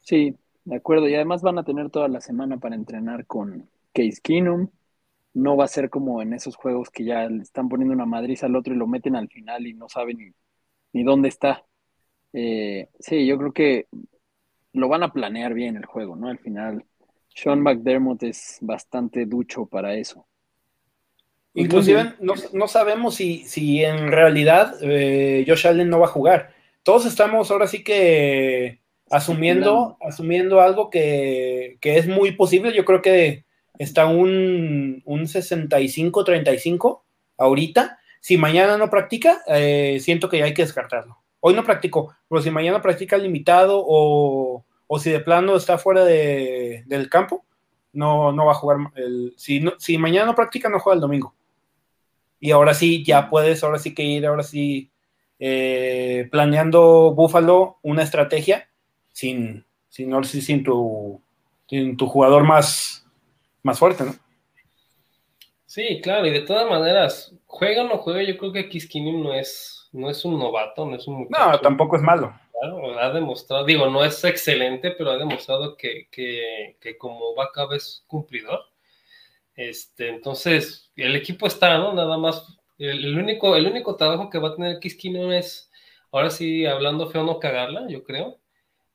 [0.00, 4.20] Sí, de acuerdo, y además van a tener toda la semana para entrenar con Case
[4.22, 4.68] Keenum.
[5.34, 8.42] No va a ser como en esos juegos que ya le están poniendo una madriz
[8.42, 10.34] al otro y lo meten al final y no saben
[10.92, 11.64] ni, dónde está.
[12.32, 13.86] Eh, sí, yo creo que
[14.72, 16.28] lo van a planear bien el juego, ¿no?
[16.28, 16.84] Al final
[17.28, 20.26] sean McDermott es bastante ducho para eso.
[21.54, 26.54] Inclusive no, sabemos si, si, en realidad eh, Josh Allen no va a jugar.
[26.82, 32.74] Todos estamos ahora sí que asumiendo, asumiendo algo que, es muy posible.
[32.74, 33.44] Yo creo que
[33.78, 37.00] está un, un 65-35
[37.38, 37.98] ahorita.
[38.20, 41.18] Si mañana no practica, eh, siento que hay que descartarlo.
[41.40, 46.04] Hoy no practicó, pero si mañana practica limitado o, o si de plano está fuera
[46.04, 47.44] de, del campo,
[47.92, 48.78] no, no va a jugar.
[48.96, 51.34] El, si, si mañana no practica, no juega el domingo.
[52.40, 54.90] Y ahora sí, ya puedes, ahora sí que ir, ahora sí,
[55.38, 58.68] eh, planeando Búfalo una estrategia
[59.12, 61.20] sin, sin, sin, tu,
[61.68, 63.06] sin tu jugador más,
[63.62, 64.14] más fuerte, ¿no?
[65.66, 69.34] Sí, claro, y de todas maneras, juega o no juega, yo creo que Kiskinim no
[69.34, 72.32] es, no es un novato, no es un No, tampoco es malo
[73.00, 76.08] ha demostrado, digo, no es excelente, pero ha demostrado que,
[76.98, 78.60] como va cada vez cumplidor.
[79.54, 81.92] Este, entonces, el equipo está, ¿no?
[81.92, 85.70] Nada más, el, único, el único trabajo que va a tener Kiskino es,
[86.12, 88.38] ahora sí, hablando feo, no cagarla, yo creo.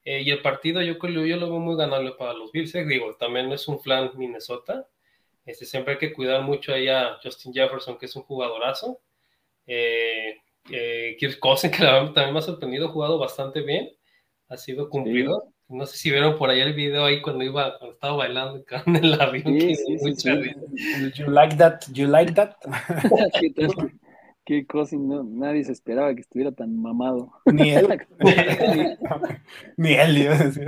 [0.06, 2.86] Eh, y el partido yo yo lo veo muy ganable para los Bills, ¿eh?
[2.86, 4.88] digo, también no es un flan Minnesota.
[5.46, 9.00] Este, siempre hay que cuidar mucho ahí a Justin Jefferson, que es un jugadorazo.
[9.68, 10.38] Eh,
[10.72, 13.90] eh, Kirk Cousins, que también me ha sorprendido, ha jugado bastante bien,
[14.50, 15.50] ha sido cumplido.
[15.70, 18.96] No sé si vieron por ahí el video ahí cuando iba, cuando estaba bailando en
[18.96, 19.60] el avión.
[19.60, 22.56] Sí, sí, you like that, you like that.
[24.46, 27.32] Qué cosa, no, nadie se esperaba que estuviera tan mamado.
[27.46, 27.88] Ni él.
[29.78, 30.68] Ni él, iba a decir.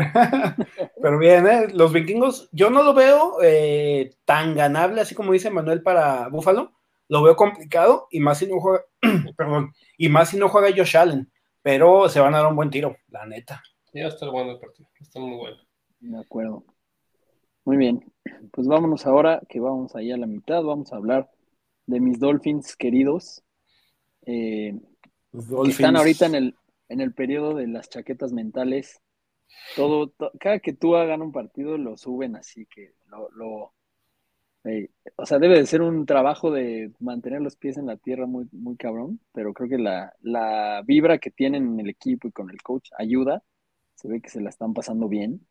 [1.02, 1.68] Pero bien, ¿eh?
[1.74, 6.72] los vikingos, yo no lo veo eh, tan ganable, así como dice Manuel para Búfalo
[7.08, 8.84] lo veo complicado y más si no juega,
[9.38, 12.70] perdón, y más si no juega Josh Allen, pero se van a dar un buen
[12.70, 13.62] tiro, la neta.
[13.94, 15.58] Ya está bueno el partido, está muy bueno.
[16.00, 16.64] De acuerdo.
[17.64, 18.14] Muy bien,
[18.52, 21.32] pues vámonos ahora, que vamos ahí a la mitad, vamos a hablar
[21.88, 23.44] de mis Dolphins queridos.
[24.26, 24.80] Eh,
[25.32, 26.56] Que están ahorita en el,
[26.90, 29.02] en el periodo de las chaquetas mentales.
[29.76, 32.94] Todo, cada que tú hagan un partido lo suben así que
[33.36, 33.74] lo
[35.18, 38.48] o sea, debe de ser un trabajo de mantener los pies en la tierra muy,
[38.52, 42.50] muy cabrón, pero creo que la, la vibra que tienen en el equipo y con
[42.50, 43.44] el coach ayuda.
[43.96, 45.48] Se ve que se la están pasando bien.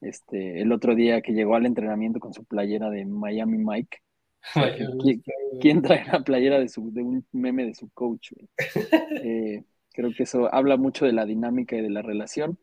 [0.00, 3.98] Este, el otro día que llegó al entrenamiento con su playera de Miami Mike.
[5.60, 8.32] ¿Quién, trae la playera de, su, de un meme de su coach?
[9.24, 9.62] Eh,
[9.92, 12.58] creo que eso habla mucho de la dinámica y de la relación.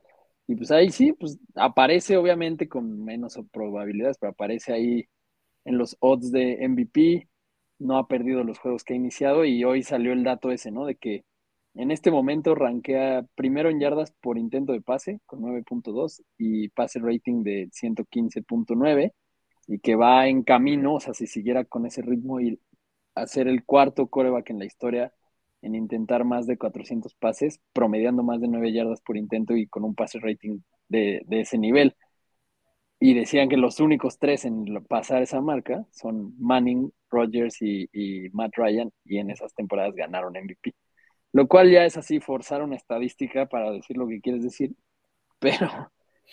[0.46, 5.08] Y pues ahí sí, pues aparece obviamente con menos probabilidades, pero aparece ahí
[5.70, 7.30] en los odds de MVP,
[7.78, 10.86] no ha perdido los juegos que ha iniciado y hoy salió el dato ese, ¿no?
[10.86, 11.26] De que
[11.76, 17.00] en este momento rankea primero en yardas por intento de pase con 9.2 y pase
[17.00, 19.14] rating de 115.9
[19.68, 22.60] y que va en camino, o sea, si siguiera con ese ritmo y
[23.14, 25.14] hacer el cuarto coreback en la historia
[25.62, 29.84] en intentar más de 400 pases, promediando más de 9 yardas por intento y con
[29.84, 31.96] un pase rating de, de ese nivel
[33.00, 38.56] y decían que los únicos tres en pasar esa marca son Manning, Rogers y, Matt
[38.58, 40.76] Ryan, y en esas temporadas ganaron MVP.
[41.32, 44.76] Lo cual ya es así, forzar una estadística para decir lo que quieres decir,
[45.40, 45.92] pero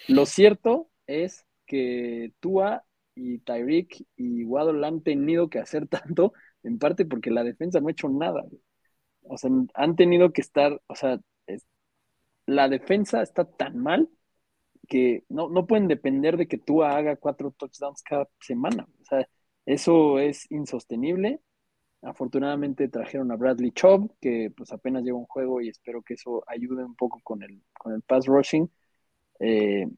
[0.09, 6.79] lo cierto es que Tua y Tyreek y Waddle han tenido que hacer tanto, en
[6.79, 8.45] parte porque la defensa no ha hecho nada.
[9.23, 11.21] O sea, han tenido que estar, o sea,
[12.47, 14.09] la defensa está tan mal
[14.87, 18.87] que no, no pueden depender de que Tua haga cuatro touchdowns cada semana.
[19.01, 19.29] O sea,
[19.67, 21.41] eso es insostenible.
[22.03, 26.45] Afortunadamente trajeron a Bradley Chubb, que pues apenas lleva un juego y espero que eso
[26.47, 28.71] ayude un poco con el, con el pass rushing.
[29.41, 29.89] Eh,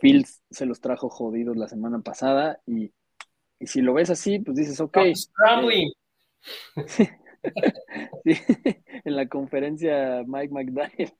[0.00, 2.92] Fields se los trajo jodidos la semana pasada y,
[3.60, 4.96] si lo ves así, pues dices, ok.
[4.96, 5.12] Eh,
[9.04, 11.12] en la conferencia Mike McDaniel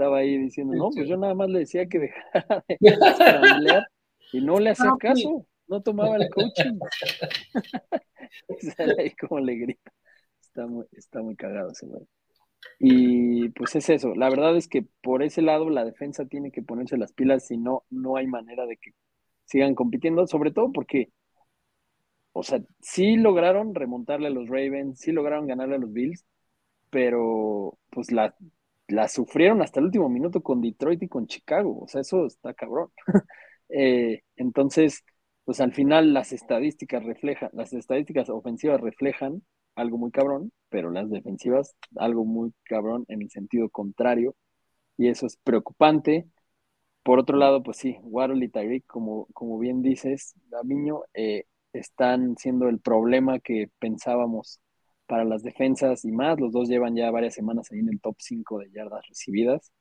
[0.00, 2.76] estaba ahí diciendo, no, pues yo nada más le decía que dejara de
[4.32, 6.78] y no le hacía caso, no tomaba el coaching.
[8.98, 9.92] ahí como le grita.
[10.40, 12.06] Está muy, está muy cagado ese güey.
[12.78, 16.62] Y pues es eso, la verdad es que por ese lado la defensa tiene que
[16.62, 18.92] ponerse las pilas, si no, no hay manera de que
[19.44, 21.10] sigan compitiendo, sobre todo porque,
[22.32, 26.24] o sea, sí lograron remontarle a los Ravens, sí lograron ganarle a los Bills,
[26.90, 28.34] pero pues la,
[28.90, 32.54] la sufrieron hasta el último minuto con Detroit y con Chicago, o sea, eso está
[32.54, 32.90] cabrón.
[33.72, 35.04] Eh, entonces,
[35.44, 39.44] pues al final las estadísticas reflejan, las estadísticas ofensivas reflejan
[39.76, 44.34] algo muy cabrón, pero las defensivas algo muy cabrón en el sentido contrario,
[44.96, 46.26] y eso es preocupante.
[47.02, 52.36] Por otro lado, pues sí, Waddle y Tyreek, como, como bien dices, Damiño, eh, están
[52.36, 54.60] siendo el problema que pensábamos
[55.10, 56.38] para las defensas y más.
[56.38, 59.72] Los dos llevan ya varias semanas ahí en el top 5 de yardas recibidas.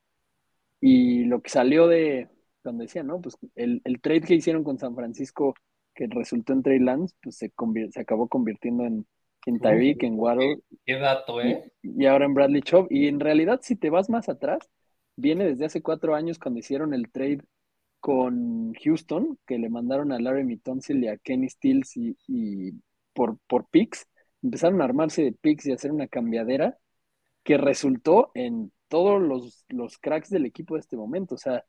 [0.82, 2.30] Y lo que salió de,
[2.64, 3.22] cuando decía, ¿no?
[3.22, 5.54] Pues el, el trade que hicieron con San Francisco,
[5.94, 7.54] que resultó en Trey Lance, pues se,
[7.92, 9.06] se acabó convirtiendo en,
[9.46, 10.62] en Tyreek, en Waddle.
[10.84, 11.72] Qué, dato, ¿eh?
[11.84, 12.88] Y, ahora en Bradley Chubb.
[12.90, 14.68] Y en realidad, si te vas más atrás,
[15.16, 17.44] viene desde hace cuatro años cuando hicieron el trade
[18.00, 22.74] con Houston, que le mandaron a Larry Mitonsil y a Kenny Stills y,
[23.14, 24.08] por, por picks.
[24.42, 26.78] Empezaron a armarse de picks y hacer una cambiadera
[27.44, 31.36] que resultó en todos los, los cracks del equipo de este momento.
[31.36, 31.64] O sea,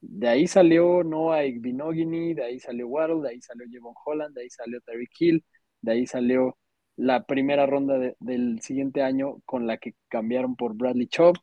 [0.00, 4.42] de ahí salió Noah Igbinogini, de ahí salió Waddle, de ahí salió Jevon Holland, de
[4.42, 5.44] ahí salió Terry Hill,
[5.80, 6.58] de ahí salió
[6.96, 11.36] la primera ronda del siguiente año con la que cambiaron por Bradley Chubb.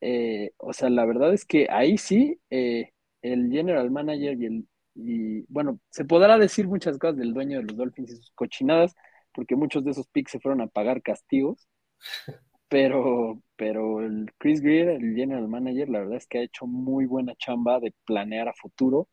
[0.00, 4.68] Eh, o sea, la verdad es que ahí sí, eh, el general manager y el,
[4.94, 8.94] y bueno, se podrá decir muchas cosas del dueño de los Dolphins y sus cochinadas,
[9.34, 11.68] porque muchos de esos picks se fueron a pagar castigos,
[12.68, 17.06] pero, pero el Chris Greer, el general manager, la verdad es que ha hecho muy
[17.06, 19.08] buena chamba de planear a futuro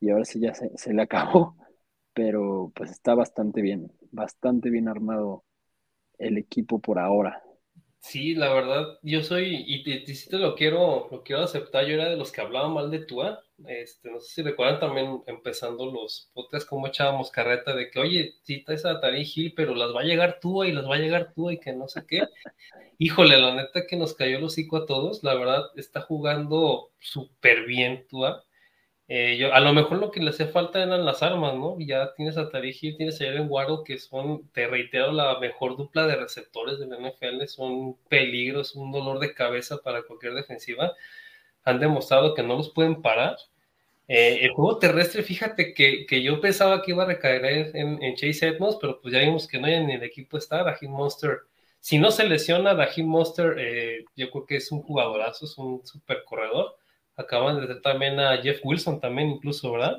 [0.00, 1.56] y ahora sí ya se, se le acabó,
[2.14, 5.44] pero pues está bastante bien bastante bien armado
[6.18, 7.42] el equipo por ahora.
[8.00, 12.16] Sí, la verdad, yo soy, y te, lo quiero, lo quiero aceptar, yo era de
[12.16, 16.68] los que hablaba mal de Tua, este, no sé si recuerdan también empezando los podcasts,
[16.68, 20.04] cómo echábamos carreta de que, oye, sí traes a Tari Gil, pero las va a
[20.04, 22.22] llegar Tua y las va a llegar Tua y que no sé qué.
[22.98, 27.66] Híjole, la neta que nos cayó el hocico a todos, la verdad, está jugando súper
[27.66, 28.44] bien Tua,
[29.10, 31.76] eh, yo, a lo mejor lo que le hace falta eran las armas, ¿no?
[31.80, 36.06] Ya tienes a Tariji, tienes a Jalen Guaro, que son, te reitero, la mejor dupla
[36.06, 40.92] de receptores del NFL, son peligros, un dolor de cabeza para cualquier defensiva.
[41.64, 43.36] Han demostrado que no los pueden parar.
[44.08, 48.16] Eh, el juego terrestre, fíjate que, que, yo pensaba que iba a recaer en, en,
[48.16, 51.40] Chase Edmonds, pero pues ya vimos que no, en el equipo está Raheem Monster.
[51.80, 55.86] Si no se lesiona, Raheem Monster, eh, yo creo que es un jugadorazo, es un
[55.86, 56.77] super corredor
[57.18, 59.96] acaban de tener también a Jeff Wilson también incluso, ¿verdad?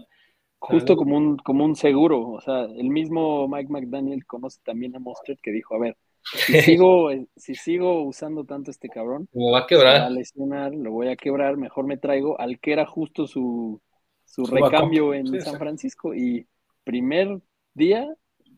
[0.57, 4.99] Justo como un, como un seguro, o sea, el mismo Mike McDaniel conoce también a
[4.99, 9.59] Mostert que dijo, a ver, si sigo, si sigo usando tanto este cabrón, me va
[9.59, 10.01] a quebrar.
[10.01, 13.81] Va a lesionar, lo voy a quebrar, mejor me traigo al que era justo su,
[14.25, 16.13] su, recambio en San Francisco.
[16.13, 16.45] Y
[16.83, 17.39] primer
[17.73, 18.07] día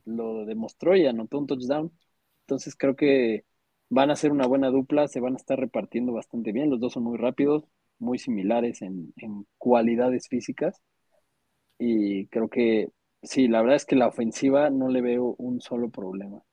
[0.05, 1.91] lo demostró y anotó un touchdown.
[2.45, 3.45] Entonces creo que
[3.89, 6.93] van a ser una buena dupla, se van a estar repartiendo bastante bien, los dos
[6.93, 7.65] son muy rápidos,
[8.01, 9.13] muy similares en,
[9.57, 10.81] cualidades físicas.
[11.77, 12.89] Y creo que
[13.23, 16.43] sí, la verdad es que la ofensiva no le veo un solo problema.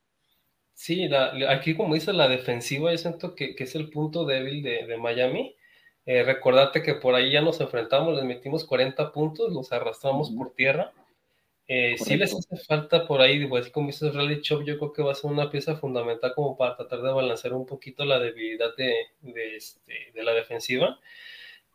[0.74, 1.08] Sí,
[1.48, 5.56] aquí como dice la defensiva, yo siento que, es el punto débil de, Miami.
[6.06, 10.54] Eh, recordate que por ahí ya nos enfrentamos, les metimos 40 puntos, los arrastramos por
[10.54, 10.92] tierra.
[11.70, 14.92] Eh, sí les hace falta por ahí, digo, así como dices Rally Chop, yo creo
[14.94, 18.18] que va a ser una pieza fundamental como para tratar de balancear un poquito la
[18.18, 20.98] debilidad de, de, este, de la defensiva.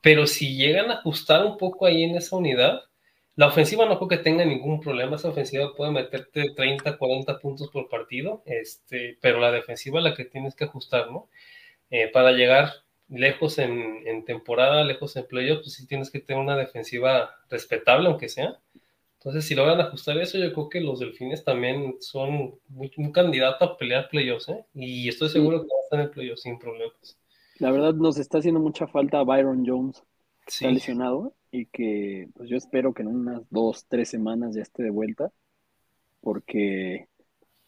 [0.03, 2.81] Pero si llegan a ajustar un poco ahí en esa unidad,
[3.35, 5.15] la ofensiva no creo que tenga ningún problema.
[5.15, 10.13] Esa ofensiva puede meterte 30, 40 puntos por partido, este, pero la defensiva es la
[10.13, 11.29] que tienes que ajustar, ¿no?
[11.89, 12.73] Eh, para llegar
[13.07, 18.27] lejos en, temporada, lejos en playoff, pues sí tienes que tener una defensiva respetable, aunque
[18.27, 18.59] sea.
[19.19, 22.59] Entonces, si logran ajustar eso, yo creo que los delfines también son
[22.97, 24.65] un candidato a pelear playoffs, ¿eh?
[24.73, 27.17] Y estoy seguro que van a estar en playoffs sin problemas.
[27.63, 30.03] La verdad, nos está haciendo mucha falta Byron Jones.
[30.45, 34.83] Está lesionado y que pues yo espero que en unas dos, tres semanas ya esté
[34.83, 35.31] de vuelta,
[36.19, 37.07] porque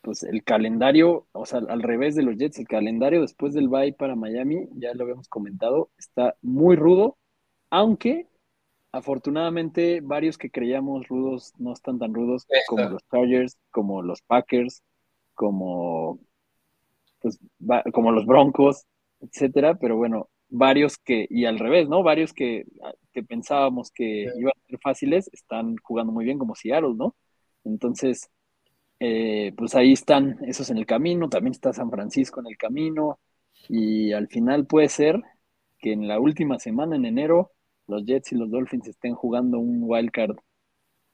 [0.01, 3.93] pues el calendario, o sea, al revés de los Jets, el calendario después del bye
[3.93, 7.17] para Miami, ya lo habíamos comentado, está muy rudo,
[7.69, 8.27] aunque
[8.91, 14.83] afortunadamente varios que creíamos rudos no están tan rudos como los Chargers, como los Packers,
[15.35, 16.19] como
[17.21, 17.39] pues
[17.93, 18.85] como los Broncos,
[19.25, 22.03] etcétera, pero bueno, varios que, y al revés, ¿no?
[22.03, 22.65] Varios que,
[23.13, 27.15] que pensábamos que iban a ser fáciles, están jugando muy bien como Seattle, ¿no?
[27.63, 28.29] Entonces,
[28.99, 33.19] eh, pues ahí están esos en el camino, también está San Francisco en el camino,
[33.69, 35.21] y al final puede ser
[35.79, 37.51] que en la última semana, en enero,
[37.87, 40.37] los Jets y los Dolphins estén jugando un wild card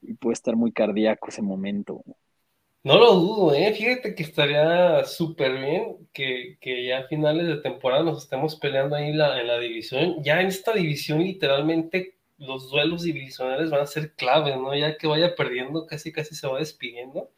[0.02, 2.02] y puede estar muy cardíaco ese momento.
[2.06, 2.16] No
[2.84, 3.72] lo dudo, ¿eh?
[3.72, 9.12] Fíjate que estaría súper bien que, ya a finales de temporada nos estemos peleando ahí
[9.12, 10.22] la, en la división.
[10.22, 14.74] Ya en esta división, literalmente, los duelos divisionales van a ser claves, ¿no?
[14.74, 17.30] Ya que vaya perdiendo, casi casi se va despidiendo.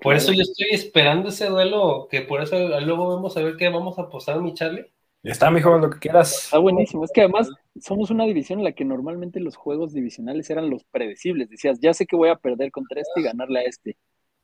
[0.00, 3.68] Por eso yo estoy esperando ese duelo, que por eso luego vamos a ver qué
[3.68, 4.86] vamos a apostar, mi Charlie.
[5.24, 6.44] Está mejor lo que quieras.
[6.44, 7.04] Está buenísimo.
[7.04, 10.84] Es que además somos una división en la que normalmente los juegos divisionales eran los
[10.84, 11.50] predecibles.
[11.50, 13.96] Decías, ya sé que voy a perder contra este y ganarle a este.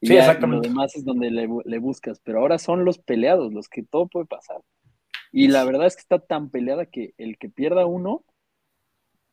[0.05, 0.69] Y sí, exactamente.
[0.69, 2.21] Lo demás es donde le, buscas.
[2.23, 4.61] Pero ahora son los peleados, los que todo puede pasar.
[5.33, 8.23] Y la verdad es que está tan peleada que el que pierda uno,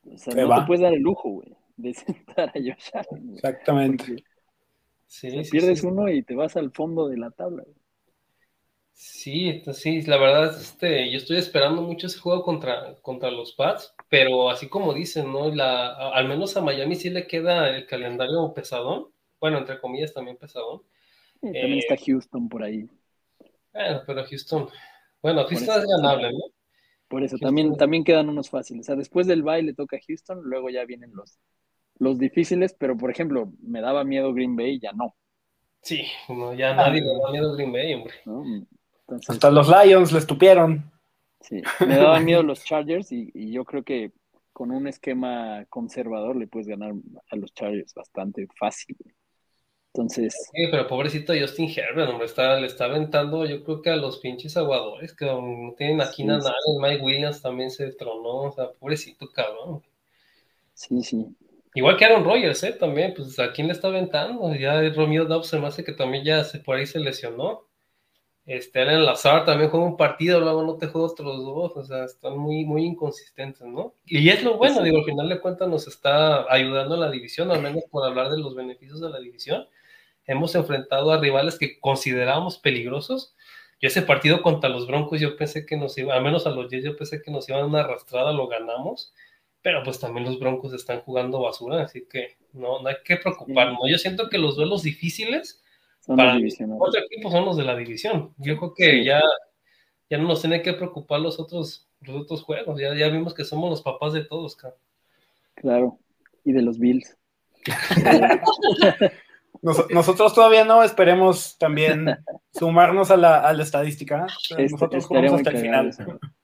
[0.06, 3.34] o sea, no te puedes dar el lujo, güey, de sentar a Josh Allen.
[3.34, 4.24] Exactamente.
[5.08, 7.66] Sí, pierdes uno y te vas al fondo de la tabla.
[8.94, 13.94] Sí, sí, la verdad, este, yo estoy esperando mucho ese juego contra, contra los Pats,
[14.08, 15.54] pero así como dicen, ¿no?
[15.54, 19.08] La, al menos a Miami sí le queda el calendario pesadón,
[19.42, 20.84] bueno, entre comillas también pesadón.
[21.42, 22.88] también está eh, Houston por ahí.
[23.74, 24.70] Bueno, pero Houston,
[25.22, 26.40] bueno, Houston es ganable, ¿no?
[27.10, 28.86] Por eso, también, también quedan unos fáciles.
[28.86, 31.40] O sea, después del baile toca Houston, luego ya vienen los,
[32.00, 35.14] los difíciles, pero por ejemplo, me daba miedo Green Bay, ya no.
[35.82, 36.06] Sí,
[36.58, 38.14] ya nadie me da miedo Green Bay, hombre.
[39.28, 40.90] Hasta los Lions les tupieron.
[41.42, 44.12] Sí, me daban miedo los Chargers y, yo creo que
[44.54, 46.94] con un esquema conservador le puedes ganar
[47.30, 48.96] a los Chargers bastante fácil.
[49.94, 50.34] Entonces.
[50.54, 54.20] Sí, pero pobrecito Justin Herbert, hombre, está, le está aventando, yo creo que a los
[54.20, 59.30] pinches aguadores que no tienen aquí nada, Mike Williams también se tronó, o sea, pobrecito
[59.30, 59.84] cabrón.
[60.74, 61.28] Sí, sí.
[61.74, 62.72] Igual que Aaron Rodgers, ¿eh?
[62.74, 64.54] También, pues, ¿a quién le está aventando?
[64.56, 67.68] Ya Romeo Dobbs se me hace que también ya se, por ahí se lesionó.
[68.46, 72.06] Este, Alan Lazar también juega un partido, luego no te juega otros dos, o sea,
[72.06, 73.94] están muy, muy inconsistentes, ¿no?
[74.06, 77.52] Y es lo bueno, digo, al final de cuentas nos está ayudando a la división,
[77.52, 79.68] al menos por hablar de los beneficios de la división.
[80.26, 83.36] Hemos enfrentado a rivales que considerábamos peligrosos.
[83.82, 86.70] Yo ese partido contra los Broncos, yo pensé que nos iba, al menos a los
[86.70, 89.14] 10, yo pensé que nos iban a una arrastrada, lo ganamos
[89.62, 93.82] pero pues también los Broncos están jugando basura, así que no, no hay que preocuparnos.
[93.90, 95.62] Yo siento que los duelos difíciles
[96.08, 96.36] para
[96.80, 98.34] otro equipo son los de la división.
[98.38, 99.22] Yo creo que ya,
[100.10, 102.80] ya no nos tiene que preocupar los otros, los otros juegos.
[102.80, 104.58] Ya, ya vimos que somos los papás de todos,
[105.56, 106.00] Claro,
[106.44, 107.16] y de los Bills.
[109.62, 112.06] nosotros todavía no, esperemos también
[112.52, 114.26] sumarnos a la, a la estadística.
[114.50, 115.92] Este, nosotros jugamos hasta el final.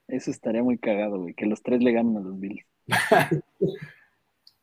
[0.06, 2.64] Eso estaría muy cagado, güey, que los tres le ganen a los Bills.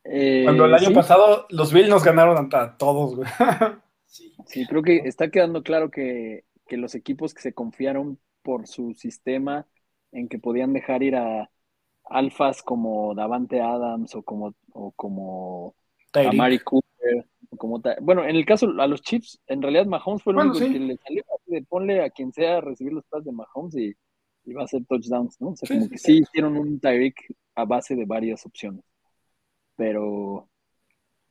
[0.08, 3.28] Eh, Cuando el año pasado los Bills nos ganaron a todos, güey.
[4.06, 4.68] sí.
[4.68, 9.66] creo que está quedando claro que, los equipos que se confiaron por su sistema
[10.12, 11.50] en que podían dejar ir a
[12.04, 15.76] alfas como Davante Adams o como, o como
[16.14, 17.26] Amari Cooper.
[17.58, 20.80] Como bueno, en el caso a los Chiefs, en realidad Mahomes fue el único que
[20.80, 23.96] le salió de ponle a quien sea a recibir los pases de Mahomes y
[24.46, 25.50] y va a ser touchdowns, ¿no?
[25.50, 27.16] O sea, como que sí hicieron un Tyreek
[27.56, 28.84] a base de varias opciones.
[29.76, 30.48] Pero,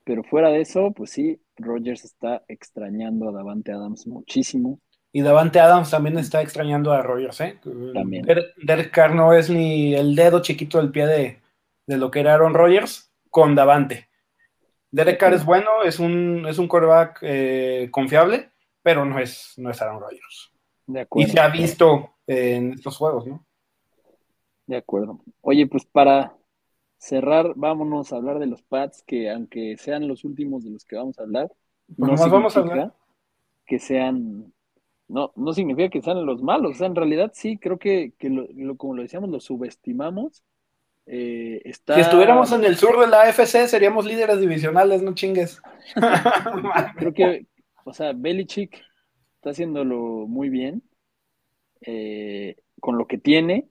[0.04, 4.80] pero fuera de eso, pues sí, Rogers está extrañando a Davante Adams muchísimo.
[5.12, 7.60] Y Davante Adams también está extrañando a Rogers, ¿eh?
[7.94, 8.26] También.
[8.62, 12.54] Derek Carr no es ni el dedo chiquito del pie de, lo que era Aaron
[12.54, 14.08] Rodgers con Davante.
[14.94, 19.70] Derek Carr es bueno, es un, es un quarterback eh, confiable, pero no es, no
[19.70, 20.52] es Aaron Rodgers.
[20.86, 21.28] De acuerdo.
[21.28, 23.44] Y se ha visto en estos juegos, ¿no?
[24.66, 25.18] De acuerdo.
[25.40, 26.36] Oye, pues para
[26.96, 30.94] cerrar, vámonos a hablar de los pads, que aunque sean los últimos de los que
[30.94, 31.50] vamos a hablar,
[31.98, 32.94] pues no vamos a hablar.
[33.66, 34.52] que sean
[35.08, 36.70] no, no significa que sean los malos.
[36.70, 38.12] O sea, en realidad sí, creo que,
[38.76, 40.44] como lo decíamos, lo subestimamos.
[41.06, 45.60] Eh, si estuviéramos en el sur de la AFC, seríamos líderes divisionales, no chingues.
[46.96, 47.46] creo que,
[47.84, 48.82] o sea, Belichick
[49.36, 50.82] está haciéndolo muy bien
[51.82, 53.68] eh, con lo que tiene.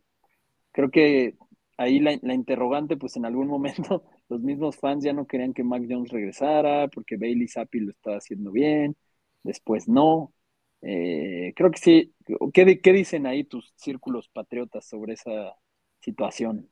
[0.71, 1.35] Creo que
[1.77, 5.63] ahí la, la, interrogante, pues en algún momento los mismos fans ya no querían que
[5.63, 8.95] Mac Jones regresara porque Bailey Zappi lo estaba haciendo bien,
[9.43, 10.33] después no.
[10.81, 12.13] Eh, creo que sí.
[12.53, 15.55] ¿Qué, ¿Qué, dicen ahí tus círculos patriotas sobre esa
[16.01, 16.69] situación?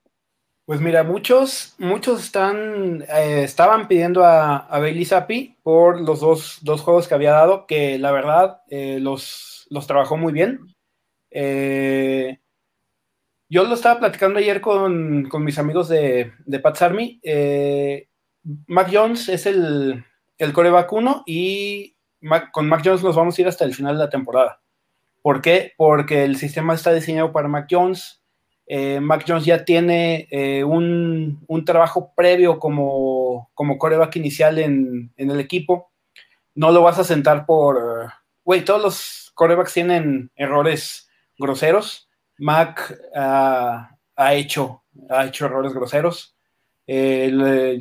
[0.66, 6.60] Pues mira, muchos, muchos están, eh, estaban pidiendo a, a, Bailey Zappi por los dos,
[6.62, 10.60] dos, juegos que había dado, que la verdad eh, los, los, trabajó muy bien.
[13.50, 17.20] yo lo estaba platicando ayer con, con mis amigos de, de Pats Army.
[18.68, 20.04] Mac Jones es el,
[20.38, 21.96] el coreback uno y
[22.52, 24.62] con Mac Jones nos vamos a ir hasta el final de la temporada.
[25.22, 25.74] ¿Por qué?
[25.78, 28.21] Porque el sistema está diseñado para Mac Jones.
[28.74, 35.40] Eh, Mac Jones ya tiene eh, un, trabajo previo como, como coreback inicial en, el
[35.42, 35.92] equipo.
[36.56, 38.14] No lo vas a sentar por...
[38.46, 42.08] Güey, todos los corebacks tienen errores groseros.
[42.38, 43.90] Mac ha,
[44.36, 46.38] hecho, ha hecho errores groseros.
[46.88, 47.30] Eh,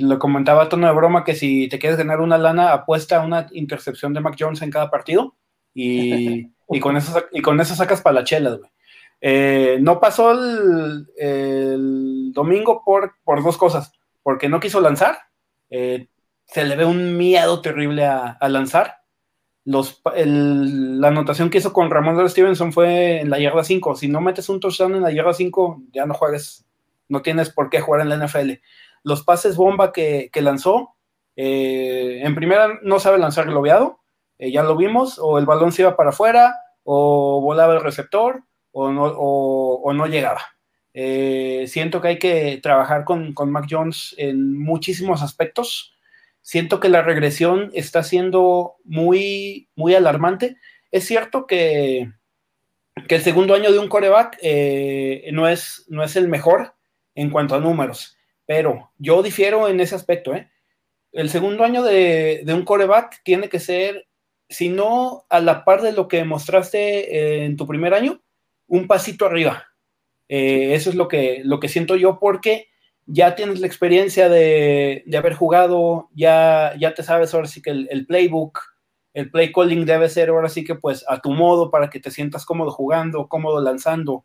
[0.00, 3.24] lo comentaba a tono de broma que si te quieres ganar una lana, apuesta a
[3.24, 5.36] una intercepción de Mac Jones en cada partido
[5.72, 8.70] y, con, eso, y con eso sacas palachelas, güey.
[9.20, 13.92] Eh, no pasó el, domingo por, dos cosas.
[14.22, 15.18] Porque no quiso lanzar.
[15.70, 16.08] Eh,
[16.46, 18.96] se le ve un miedo terrible a, lanzar.
[19.64, 23.96] La anotación que hizo con Ramón Stevenson fue en la yarda 5.
[23.96, 26.66] Si no metes un touchdown en la yarda 5, ya no juegues.
[27.08, 28.52] No tienes por qué jugar en la NFL
[29.02, 30.96] los pases bomba que, lanzó,
[31.36, 34.00] eh, en primera no sabe lanzar globeado,
[34.38, 38.44] eh, ya lo vimos, o el balón se iba para afuera, o volaba el receptor,
[38.72, 40.42] o no, o, no llegaba.
[40.92, 45.94] Eh, siento que hay que trabajar con, con, Mac Jones en muchísimos aspectos.
[46.42, 50.56] Siento que la regresión está siendo muy, muy alarmante.
[50.90, 52.10] Es cierto que,
[53.08, 54.38] que el segundo año de un coreback
[55.32, 56.74] no, es, no es el mejor
[57.14, 58.16] en cuanto a números
[58.50, 60.34] pero yo difiero en ese aspecto.
[60.34, 60.50] ¿eh?
[61.12, 64.08] El segundo año de, un coreback tiene que ser,
[64.48, 68.20] si no a la par de lo que mostraste eh, en tu primer año,
[68.70, 69.66] un pasito arriba.
[70.28, 72.68] Eh, eso es lo que, lo que siento yo porque
[73.06, 77.88] ya tienes la experiencia de, haber jugado, ya, ya te sabes ahora sí que el,
[77.90, 78.60] el, playbook,
[79.12, 82.12] el play calling debe ser ahora sí que pues a tu modo para que te
[82.12, 84.24] sientas cómodo jugando, cómodo lanzando.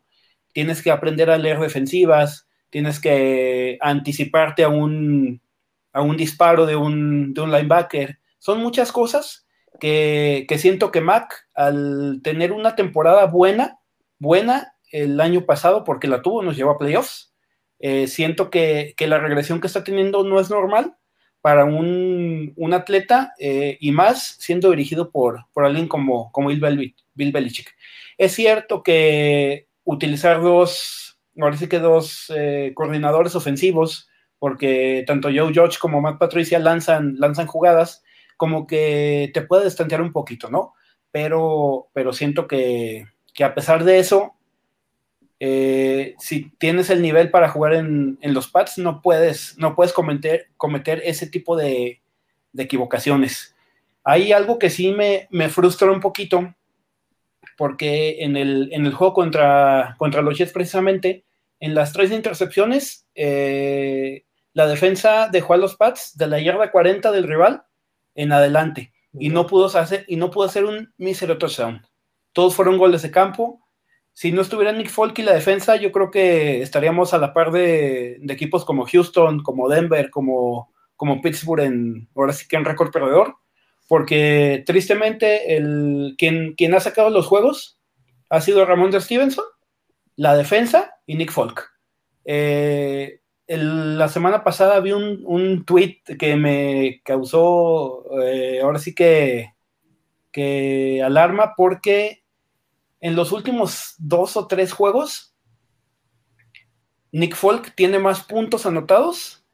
[0.52, 5.42] Tienes que aprender a leer defensivas, tienes que anticiparte a un,
[5.92, 8.18] a un disparo de un, de un linebacker.
[8.38, 9.46] Son muchas cosas
[9.80, 13.78] que, siento que Mac, al tener una temporada buena,
[14.18, 17.34] buena el año pasado, porque la tuvo, nos llevó a playoffs,
[17.78, 20.96] eh, siento que, la regresión que está teniendo no es normal
[21.40, 27.74] para un, atleta eh, y más siendo dirigido por, por alguien como, como Bill, Belichick.
[28.18, 31.06] Es cierto que utilizar dos
[31.42, 34.08] ahora sí que dos eh, coordinadores ofensivos,
[34.38, 38.02] porque tanto Joe George como Matt Patricia lanzan, lanzan jugadas,
[38.36, 40.74] como que te puede estantear un poquito, ¿no?
[41.10, 43.06] Pero, pero siento que,
[43.44, 44.34] a pesar de eso,
[45.38, 50.48] eh, si tienes el nivel para jugar en, los pads, no puedes, no puedes cometer,
[50.56, 52.00] cometer ese tipo de,
[52.56, 53.54] equivocaciones.
[54.02, 56.54] Hay algo que sí me, me frustra un poquito,
[57.58, 61.24] porque en el, en el juego contra, contra los Jets precisamente,
[61.60, 67.12] en las tres intercepciones, eh, la defensa dejó a los Pats de la yarda 40
[67.12, 67.64] del rival
[68.14, 71.86] en adelante y no pudo hacer, y no pudo hacer un mísero touchdown.
[72.36, 73.66] Todos fueron goles de campo.
[74.12, 77.50] Si no estuviera Nick Folk y la defensa, yo creo que estaríamos a la par
[77.50, 82.92] de, equipos como Houston, como Denver, como, como Pittsburgh, en, ahora sí que en récord
[82.92, 83.36] perdedor,
[83.88, 87.80] porque tristemente el, quien, quien ha sacado los juegos
[88.28, 89.46] ha sido Ramón Stevenson
[90.16, 91.66] la defensa y Nick Folk.
[92.26, 99.54] Eh, la semana pasada vi un, un tweet que me causó, eh, ahora sí que,
[100.30, 102.25] que alarma, porque
[103.00, 105.34] en los últimos dos o tres juegos,
[107.12, 109.44] Nick Folk tiene más puntos anotados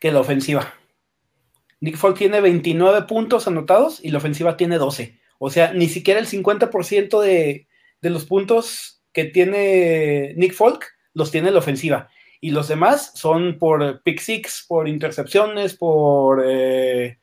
[0.00, 0.74] que la ofensiva.
[1.80, 5.18] Nick Folk tiene 29 puntos anotados y la ofensiva tiene 12.
[5.38, 7.68] O sea, ni siquiera el 50% de,
[8.00, 10.84] de los puntos que tiene Nick Folk
[11.14, 12.10] los tiene la ofensiva.
[12.40, 17.18] Y los demás son por pick six, por intercepciones, por, eh,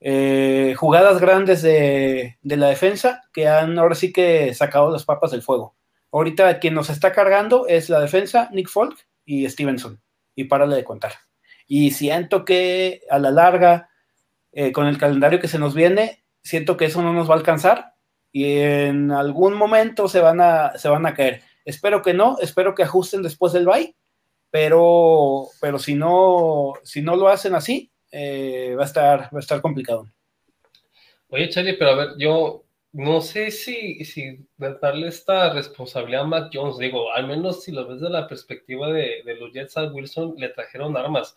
[0.00, 5.42] eh, jugadas grandes de, la defensa que han ahora sí que sacado las papas del
[5.42, 5.76] fuego.
[6.12, 10.00] Ahorita quien nos está cargando es la defensa, Nick Folk y Stevenson.
[10.34, 11.12] Y párale de contar.
[11.66, 13.90] Y siento que a la larga,
[14.52, 17.38] eh, con el calendario que se nos viene, siento que eso no nos va a
[17.38, 17.94] alcanzar
[18.32, 21.42] y en algún momento se van a, se van a caer.
[21.64, 23.94] Espero que no, espero que ajusten después del bye,
[24.50, 29.40] pero, pero si, no, si no lo hacen así, eh, va, a estar, va a
[29.40, 30.06] estar complicado.
[31.28, 36.50] Oye, Charlie, pero a ver, yo no sé si, si darle esta responsabilidad a Mac
[36.52, 39.84] Jones, digo, al menos si lo ves de la perspectiva de, de los Jets a
[39.84, 41.36] Wilson, le trajeron armas.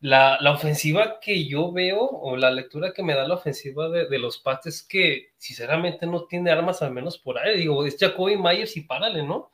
[0.00, 4.06] La, la, ofensiva que yo veo, o la lectura que me da la ofensiva de,
[4.06, 7.58] de, los Pats es que sinceramente no tiene armas al menos por ahí.
[7.58, 9.50] Digo, es Jacoby Myers y párale, ¿no?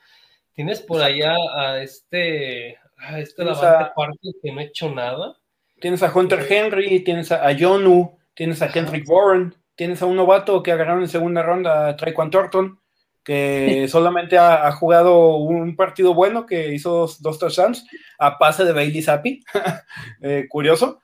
[0.55, 5.38] Tienes por allá a este, a este Davante Parker que no ha hecho nada.
[5.83, 10.62] Tienes a Hunter Henry, tienes a, Jonu, tienes a Kendrick Warren, tienes a un novato
[10.62, 12.78] que agarraron en segunda ronda, a Traquan Thornton,
[13.24, 17.85] que solamente ha, jugado un partido bueno, que hizo dos, dos touchdowns
[18.20, 19.43] a pase de Bailey Zappi.
[20.22, 21.01] Eh, curioso.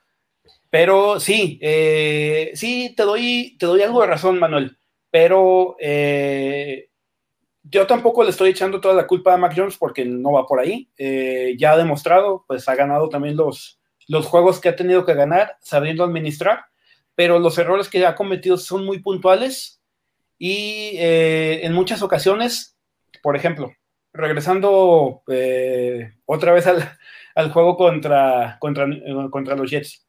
[0.71, 4.79] Pero sí, eh, sí, te doy, te doy algo de razón, Manuel.
[5.11, 6.89] Pero eh,
[7.65, 10.61] yo tampoco le estoy echando toda la culpa a Mac Jones porque no va por
[10.61, 10.89] ahí.
[11.59, 13.78] ya ha demostrado, pues ha ganado también los,
[14.09, 16.65] los juegos que ha tenido que ganar, sabiendo administrar,
[17.15, 19.81] pero los errores que ha cometido son muy puntuales
[20.39, 22.77] y eh, en muchas ocasiones,
[23.23, 23.73] por ejemplo,
[24.13, 28.87] regresando eh, otra vez al, juego contra, contra,
[29.31, 30.07] contra los Jets,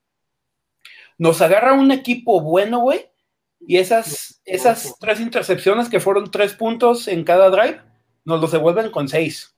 [1.17, 3.09] nos agarra un equipo bueno, güey,
[3.59, 7.81] y esas, esas tres intercepciones que fueron tres puntos en cada drive,
[8.23, 9.55] nos los devuelven con seis.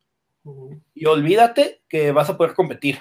[0.96, 3.00] Y olvídate que vas a poder competir.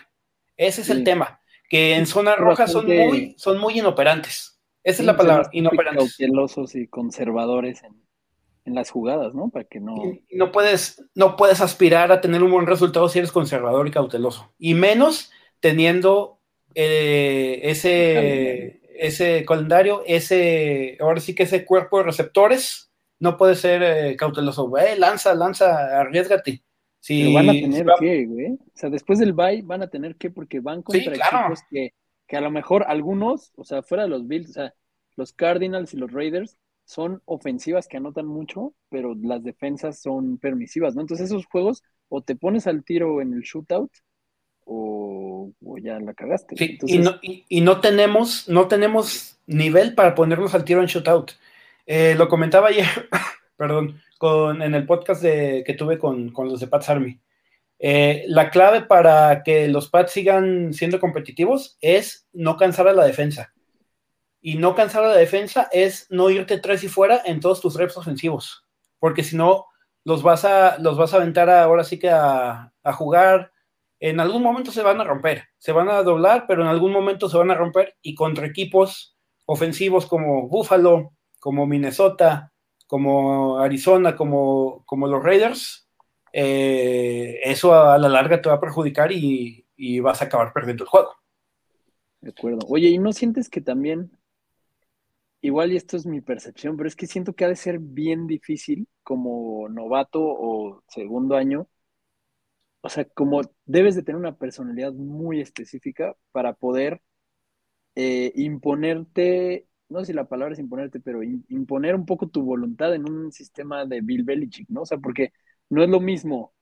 [0.61, 1.40] Ese es el tema,
[1.70, 4.61] que en zona roja son muy, son muy inoperantes.
[4.84, 6.18] Esa es la palabra, inoperantes.
[6.18, 9.48] Cautelosos y conservadores en, las jugadas, ¿no?
[9.48, 9.94] Para que no...
[10.30, 14.52] no puedes, no puedes aspirar a tener un buen resultado si eres conservador y cauteloso.
[14.58, 16.38] Y menos teniendo
[16.74, 23.82] eh, ese, ese calendario, ese, ahora sí que ese cuerpo de receptores, no puede ser
[23.82, 24.70] eh, cauteloso.
[24.98, 26.62] lanza, lanza, arriesgate.
[27.01, 28.53] Sí, van a tener que, güey.
[28.53, 31.94] O sea, después del bye van a tener que, porque van contra equipos que,
[32.26, 34.74] que a lo mejor algunos, o sea, fuera de los Bills, o sea,
[35.16, 40.94] los Cardinals y los Raiders son ofensivas que anotan mucho, pero las defensas son permisivas,
[40.94, 41.03] ¿no?
[41.03, 43.90] Entonces esos juegos o te pones al tiro en el shootout
[44.64, 46.57] o, ya la cagaste.
[46.57, 51.32] Sí, y, no, y, no, tenemos, no tenemos nivel para ponernos al tiro en shootout.
[51.86, 52.86] Eh, lo comentaba ayer,
[53.61, 54.00] perdón,
[54.62, 57.20] en el podcast que tuve con, los de Pats Army.
[57.78, 63.04] Eh, la clave para que los Pats sigan siendo competitivos es no cansar a la
[63.04, 63.52] defensa.
[64.40, 67.74] Y no cansar a la defensa es no irte tres y fuera en todos tus
[67.74, 68.66] reps ofensivos.
[68.98, 69.66] Porque si no,
[70.04, 73.52] los vas a, los vas a aventar ahora sí que a, a jugar.
[73.98, 77.28] En algún momento se van a romper, se van a doblar, pero en algún momento
[77.28, 77.94] se van a romper.
[78.00, 82.50] Y contra equipos ofensivos como Buffalo, como Minnesota,
[82.91, 85.88] como Arizona, como, como los Raiders,
[86.32, 89.64] eh, eso a la larga te va a perjudicar y,
[90.01, 91.14] vas a acabar perdiendo el juego.
[92.20, 92.66] De acuerdo.
[92.68, 94.11] Oye, ¿y no sientes que también,
[95.41, 98.26] igual y esto es mi percepción, pero es que siento que ha de ser bien
[98.26, 101.68] difícil como novato o segundo año,
[102.80, 107.01] o sea, como debes de tener una personalidad muy específica para poder
[107.95, 112.95] eh, imponerte no sé si la palabra es imponerte, pero imponer un poco tu voluntad
[112.95, 114.82] en un sistema de Bill Belichick, ¿no?
[114.82, 115.32] O sea, porque
[115.68, 116.55] no es lo mismo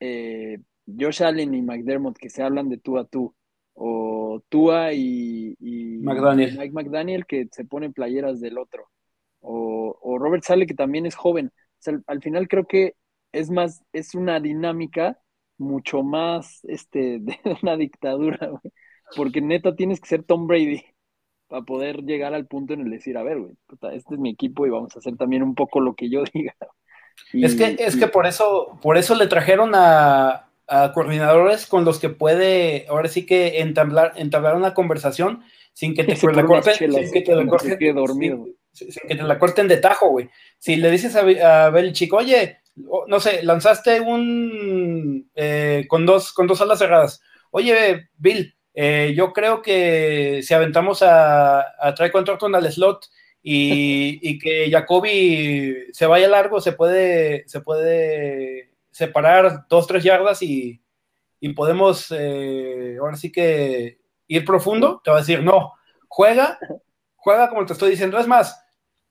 [0.00, 3.34] eh, Josh Allen y McDermott que se hablan de tú a tú,
[3.74, 5.56] o Tua y,
[6.00, 6.58] McDaniel.
[6.58, 8.88] Mike McDaniel que se ponen playeras del otro,
[9.40, 11.48] o, Robert Sale que también es joven.
[11.48, 12.94] O sea, al final creo que
[13.32, 15.20] es más, es una dinámica
[15.58, 18.50] mucho más este, de una dictadura,
[19.16, 20.84] porque neta tienes que ser Tom Brady
[21.48, 23.52] para poder llegar al punto en el decir, a ver, güey,
[23.92, 26.54] este es mi equipo y vamos a hacer también un poco lo que yo diga.
[27.32, 30.42] es que, es que por eso, por eso le trajeron a,
[30.94, 36.14] coordinadores con los que puede, ahora sí que entablar, entablar una conversación sin que te,
[36.32, 40.28] la corten, sin que te la corten, que te la corten de tajo, güey.
[40.58, 42.58] Si le dices a, a Belichick, oye,
[43.06, 47.20] no sé, lanzaste un eh, con dos, con dos alas cerradas.
[47.50, 53.06] Oye, Bill, eh, yo creo que si aventamos a, a Tricon Thornton al slot
[53.42, 60.82] y, que Jacoby se vaya largo, se puede, se puede separar dos, tres yardas y,
[61.54, 65.74] podemos eh, ahora sí que ir profundo, te va a decir, no,
[66.08, 66.58] juega,
[67.14, 68.18] juega como te estoy diciendo.
[68.18, 68.60] Es más,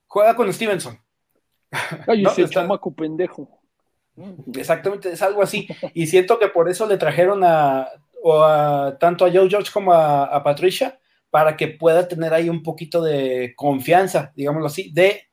[0.06, 1.00] juega con Stevenson.
[2.06, 2.60] Ay, ese está...
[2.60, 3.48] chamaco pendejo.
[4.54, 5.66] Exactamente, es algo así.
[5.94, 7.88] Y siento que por eso le trajeron a,
[8.98, 10.98] tanto a Joe George como a, Patricia,
[11.30, 15.28] para que pueda tener ahí un poquito de confianza, digámoslo así, de,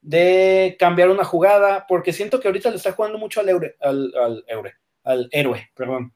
[0.00, 4.12] de cambiar una jugada, porque siento que ahorita le está jugando mucho al, eure, al,
[4.14, 4.44] al,
[5.04, 6.14] al héroe, perdón.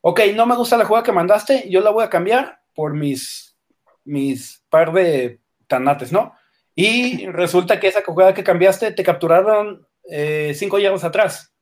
[0.00, 3.56] Ok, no me gusta la jugada que mandaste, yo la voy a cambiar por mis,
[4.04, 6.34] mis par de tanates, ¿no?
[6.74, 11.52] Y resulta que esa jugada que cambiaste te capturaron eh, cinco yardas atrás.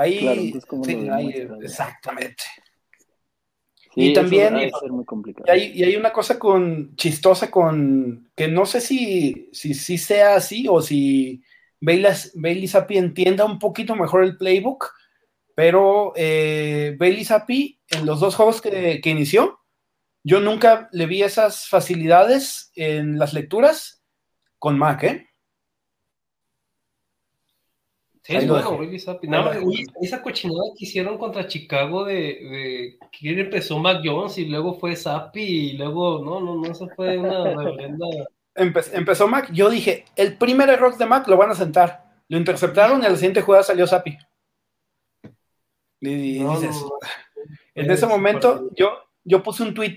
[0.00, 0.54] Ahí,
[1.62, 2.42] exactamente.
[3.94, 9.98] y también, y, hay, una cosa con chistosa con que no sé si, si, si
[9.98, 11.42] sea así o si
[11.80, 14.90] Bailey Zappi entienda un poquito mejor el playbook,
[15.54, 19.60] pero eh, Bailey Zappi en los dos juegos que, que inició,
[20.22, 24.02] yo nunca le vi esas facilidades en las lecturas
[24.58, 25.29] con Mac, ¿eh?
[28.22, 28.78] Sí, es bueno,
[29.22, 29.58] Nada
[30.02, 34.94] esa cochinada que hicieron contra Chicago de, de que empezó Mac Jones y luego fue
[34.94, 38.06] Zappi y luego, no, no, no, eso fue una reverenda.
[38.54, 42.04] empezó Mac, yo dije, el primer error de Mac lo van a sentar.
[42.28, 44.18] Lo interceptaron y a la siguiente jugada salió Zappi.
[46.00, 46.84] Y, dices,
[47.74, 49.96] en ese momento yo, yo puse un tweet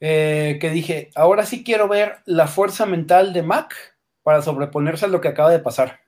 [0.00, 3.76] eh, que dije, ahora sí quiero ver la fuerza mental de Mac
[4.24, 6.00] para sobreponerse a lo que acaba de pasar.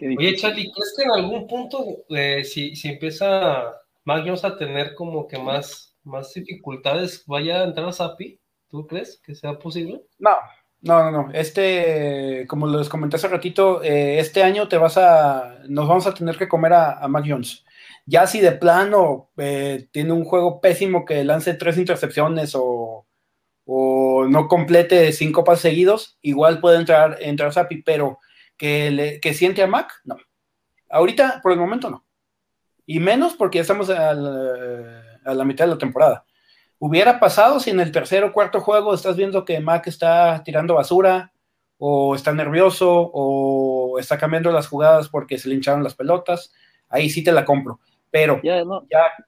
[0.00, 3.74] Oye, Charlie, ¿crees que en algún punto, eh, si, si empieza
[4.04, 8.40] Mac Jones a tener como que más, más dificultades, vaya a entrar a Sapi?
[8.68, 10.02] ¿Tú crees que sea posible?
[10.18, 10.36] No,
[10.82, 11.32] no, no, no.
[11.32, 16.14] Este, como les comenté hace ratito, eh, este año te vas a, nos vamos a
[16.14, 17.64] tener que comer a, a Mac Jones.
[18.06, 23.06] Ya si de plano eh, tiene un juego pésimo que lance tres intercepciones o,
[23.66, 28.18] no complete cinco pases seguidos, igual puede entrar, entrar Sapi, pero
[28.60, 30.18] que, le, que siente a Mac, no.
[30.90, 32.04] Ahorita, por el momento, no.
[32.84, 36.26] Y menos porque ya estamos a la, mitad de la temporada.
[36.78, 40.74] Hubiera pasado si en el tercer o cuarto juego estás viendo que Mac está tirando
[40.74, 41.32] basura,
[41.78, 46.52] o está nervioso, o está cambiando las jugadas porque se le hincharon las pelotas,
[46.90, 47.80] ahí sí te la compro.
[48.10, 48.62] Pero ya,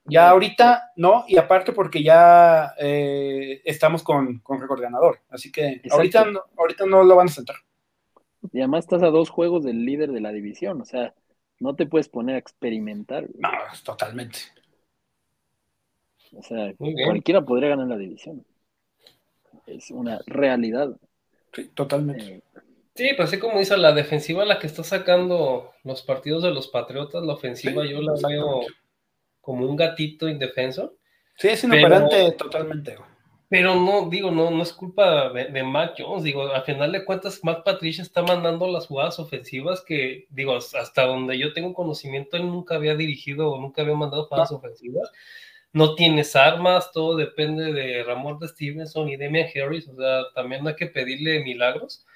[0.05, 5.21] ya, ahorita no, y aparte porque ya eh, estamos con, con récord ganador.
[5.31, 7.57] Así que ahorita no, ahorita no lo van a sentar.
[8.51, 11.15] Y además estás a dos juegos del líder de la división, o sea,
[11.61, 13.29] no te puedes poner a experimentar.
[13.39, 13.51] No,
[13.85, 14.39] totalmente.
[16.35, 18.45] O sea, cualquiera podría ganar la división.
[19.67, 20.97] Es una realidad.
[21.53, 22.37] Sí, totalmente.
[22.37, 22.43] Eh,
[22.95, 26.69] Sí, pues así como dice, la defensiva la que está sacando los partidos de los
[26.69, 28.67] Patriotas, la ofensiva yo la veo
[29.41, 30.97] como un gatito indefenso.
[31.37, 32.97] Sí, es inoperante totalmente.
[33.53, 37.41] Pero no, digo, no, no es culpa de, Mac Jones, digo, al final de cuentas,
[37.43, 42.47] Matt Patricia está mandando las jugadas ofensivas que, digo, hasta donde yo tengo conocimiento, él
[42.47, 45.13] nunca había dirigido o nunca había mandado jugadas ofensivas.
[45.71, 50.67] No tienes armas, todo depende de Ramón de Stevenson y Demian Harris, o sea, también
[50.67, 52.07] hay que pedirle milagros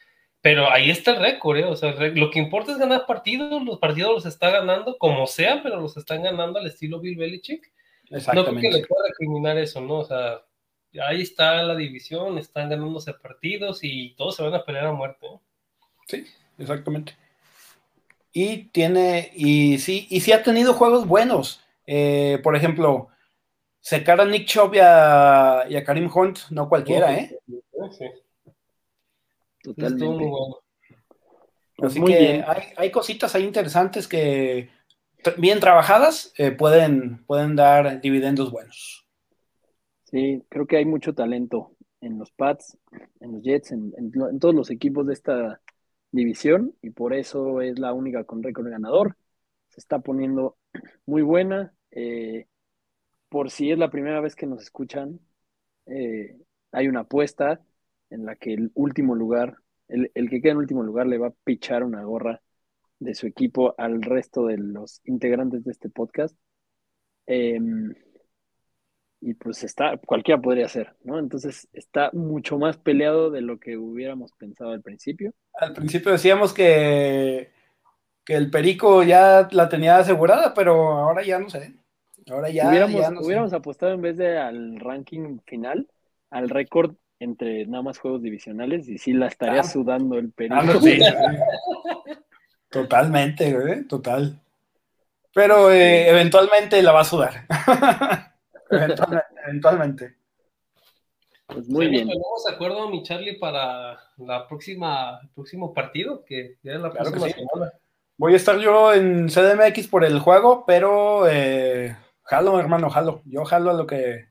[0.40, 1.64] pero ahí está el récord, ¿eh?
[1.64, 5.60] O sea, lo que importa es ganar partidos, los partidos los está ganando como sea,
[5.60, 7.72] pero los están ganando al estilo Bill Belichick.
[8.10, 9.98] No creo que le pueda recriminar eso, ¿no?
[9.98, 10.40] O sea,
[11.00, 15.26] ahí está la división, están ganándose partidos y todos se van a pelear a muerte.
[15.26, 15.40] ¿eh?
[16.06, 16.26] Sí,
[16.58, 17.16] exactamente.
[18.32, 21.60] Y tiene, y sí, y sí ha tenido juegos buenos.
[21.86, 23.08] Eh, por ejemplo,
[23.80, 27.38] secar a Nick Chubb y a, Karim Hunt, no cualquiera, ¿eh?
[27.92, 28.06] Sí.
[29.62, 30.30] Totalmente.
[31.78, 32.44] Así que
[32.76, 34.70] hay, cositas ahí interesantes que
[35.36, 39.05] bien trabajadas eh, pueden, pueden dar dividendos buenos.
[40.16, 42.78] Sí, creo que hay mucho talento en los Pats,
[43.20, 43.92] en los Jets, en,
[44.40, 45.60] todos los equipos de esta
[46.10, 49.18] división y por eso es la única con récord ganador.
[49.68, 50.56] Se está poniendo
[51.04, 51.74] muy buena.
[51.90, 52.46] Eh,
[53.28, 55.20] por si es la primera vez que nos escuchan,
[55.84, 56.38] eh,
[56.72, 57.60] hay una apuesta
[58.08, 59.58] en la que el último lugar,
[59.88, 62.40] el, que queda en último lugar le va a pichar una gorra
[63.00, 66.34] de su equipo al resto de los integrantes de este podcast.
[67.26, 67.92] Em,
[69.26, 71.18] y pues está, cualquiera podría ser, ¿no?
[71.18, 75.34] Entonces está mucho más peleado de lo que hubiéramos pensado al principio.
[75.54, 77.50] Al principio decíamos que,
[78.24, 81.74] que el Perico ya la tenía asegurada, pero ahora ya no sé.
[82.30, 85.88] Ahora ya, hubiéramos, hubiéramos apostado en vez de al ranking final,
[86.30, 90.80] al récord entre nada más juegos divisionales y sí la estaría sudando el periodo.
[92.70, 94.40] Totalmente, güey, total.
[95.34, 97.46] Pero eh, eventualmente la va a sudar.
[99.46, 100.16] eventualmente,
[101.46, 102.08] Pues muy Sí, bien.
[102.08, 106.90] Nos de acuerdo, mi Charlie, para la próxima, el próximo partido, que ya es la
[106.90, 107.46] Claro que próxima sí.
[107.52, 107.72] semana.
[108.18, 113.22] Voy a estar yo en CDMX por el juego, pero eh, jalo, hermano, jalo.
[113.26, 114.26] Yo jalo a lo que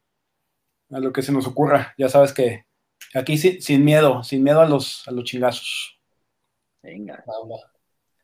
[0.91, 1.93] a lo que se nos ocurra.
[1.97, 2.65] Ya sabes que
[3.13, 5.99] aquí sin, sin miedo, sin miedo a los, a los chingazos.
[6.81, 7.71] Venga, Va, va.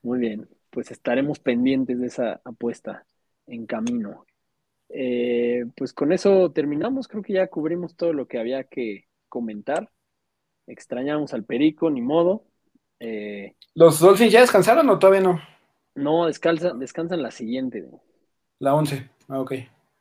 [0.04, 0.48] muy bien.
[0.70, 3.06] Pues estaremos pendientes de esa apuesta
[3.48, 4.26] en camino.
[4.94, 7.08] Eh, pues con eso terminamos.
[7.08, 9.90] Creo que ya cubrimos todo lo que había que comentar.
[10.68, 12.46] Extrañamos al Perico, ni modo.
[13.00, 15.42] Eh, ¿Los Dolphins ya descansaron o todavía no?
[15.96, 17.90] no, descansa, descansan la siguiente.
[18.60, 19.10] La 11.
[19.28, 19.54] Ah, ok.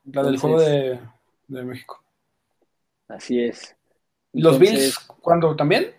[0.05, 0.99] La del juego de,
[1.49, 2.03] de México.
[3.09, 3.77] Así es.
[4.33, 5.93] ¿Y los Bills cuándo también?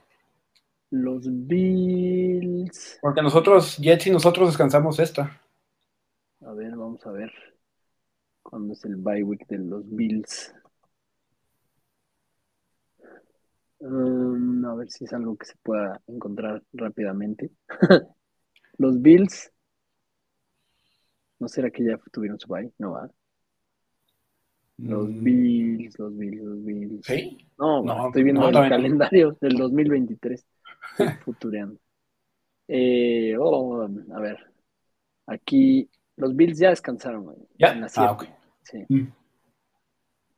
[0.90, 3.00] Los Bills.
[3.02, 5.42] Porque nosotros, Jets y nosotros descansamos esta.
[6.46, 7.32] A ver, vamos a ver.
[8.52, 10.54] ¿Cuándo es el bye week de los Bills?
[13.80, 17.50] Um, a ver si es algo que se pueda encontrar rápidamente.
[18.78, 19.50] los Bills.
[21.40, 22.74] ¿No será que ya tuvieron su bye?
[22.78, 23.10] No va.
[24.78, 27.06] Los Mm, Bills, los Bills, los Bills.
[27.06, 27.38] ¿Sí?
[27.58, 30.46] No, No, estoy viendo no, el calendario del 2023.
[31.00, 31.80] Estoy futureando.
[32.68, 33.84] Eh, oh,
[34.14, 34.38] a ver.
[35.26, 37.34] Aquí los Bills ya descansaron.
[37.58, 37.74] ¿Ya?
[37.76, 38.41] la Ah, siete.
[38.64, 38.86] Sí.
[38.90, 39.14] Mm.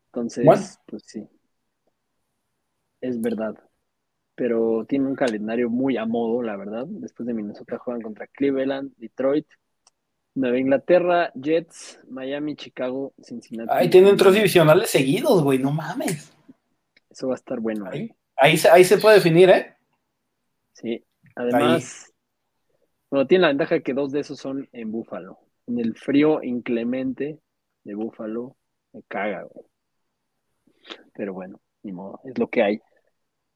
[0.08, 1.28] Entonces, pues sí.
[3.02, 3.56] Es verdad.
[4.36, 6.86] Pero tiene un calendario muy a modo, la verdad.
[6.88, 9.48] Después de Minnesota juegan contra Cleveland, Detroit,
[10.36, 13.70] Nueva Inglaterra, Jets, Miami, Chicago, Cincinnati.
[13.72, 16.34] Ahí tienen tres divisionales seguidos, güey, no mames.
[17.10, 17.90] Eso va a estar bueno, ¿eh?
[17.90, 19.76] Ahí, ahí, se, ahí se puede definir, ¿eh?
[20.74, 21.06] Sí,
[21.36, 22.12] además,
[23.12, 25.38] bueno, tiene la ventaja que dos de esos son en Búfalo.
[25.68, 27.40] En el frío inclemente
[27.84, 28.56] de Búfalo,
[28.92, 29.66] me caga, güey.
[31.14, 32.82] Pero bueno, ni modo, es lo que hay.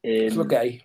[0.02, 0.82] Es lo que hay.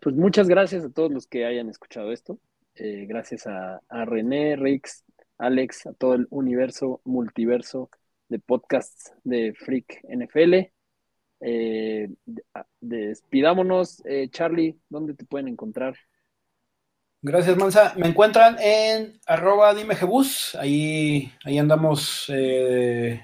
[0.00, 2.38] Pues muchas gracias a todos los que hayan escuchado esto.
[2.74, 5.04] Eh, gracias a, a René, Rix,
[5.38, 7.90] Alex, a todo el universo, multiverso
[8.28, 10.72] de podcasts de Freak NFL.
[11.40, 12.08] Eh,
[12.80, 14.02] despidámonos.
[14.04, 15.96] Eh, Charlie, ¿dónde te pueden encontrar?
[17.20, 17.94] Gracias, Mansa.
[17.96, 20.54] Me encuentran en arroba dimejebus.
[20.54, 23.20] Ahí, ahí andamos eh,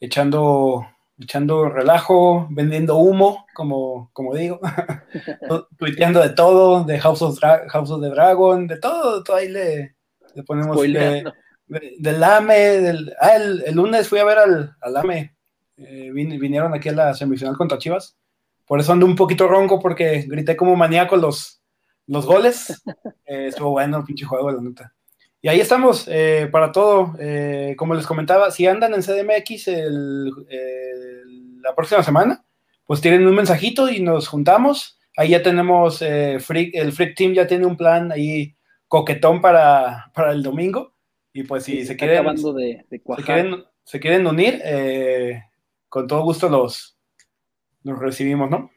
[0.00, 0.86] echando,
[1.18, 4.60] echando relajo, vendiendo humo, como, como digo.
[5.78, 9.36] Tuiteando de todo, de House of, Dra- House of the Dragon, de todo, de todo
[9.36, 9.96] ahí le,
[10.34, 11.32] le ponemos de, Spoileando.
[11.68, 12.54] de- del AME.
[12.58, 15.34] Del, ah, el, el lunes fui a ver al, al AME.
[15.78, 18.16] Eh, vin- vinieron aquí a la semifinal contra Chivas.
[18.66, 21.62] Por eso ando un poquito ronco porque grité como maníaco los,
[22.06, 22.82] los goles.
[23.26, 24.92] Eh, estuvo bueno el pinche juego, la neta.
[25.42, 27.14] Y ahí estamos eh, para todo.
[27.18, 32.44] Eh, como les comentaba, si andan en CDMX el- el- la próxima semana,
[32.86, 34.98] pues tienen un mensajito y nos juntamos.
[35.16, 38.54] Ahí ya tenemos, eh, Freak- el Freak Team ya tiene un plan ahí
[38.88, 40.94] coquetón para, para el domingo.
[41.32, 44.62] Y pues si Sí, se, quieren, de, de se quieren, se quieren unir,
[45.88, 46.96] con todo gusto los,
[47.82, 48.70] los recibimos, ¿no?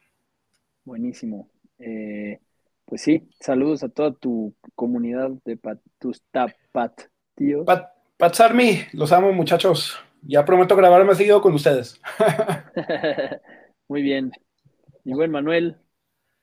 [0.84, 1.50] Buenísimo.
[1.78, 2.40] Eh,
[2.90, 7.00] pues sí, saludos a toda tu comunidad de pat- tus tapat,
[7.36, 7.66] tíos.
[7.66, 9.96] Pat, Pats Army, los amo, muchachos.
[10.24, 12.02] Ya prometo grabar más seguido con ustedes.
[13.88, 14.32] Muy bien.
[15.06, 15.78] Y buen Manuel,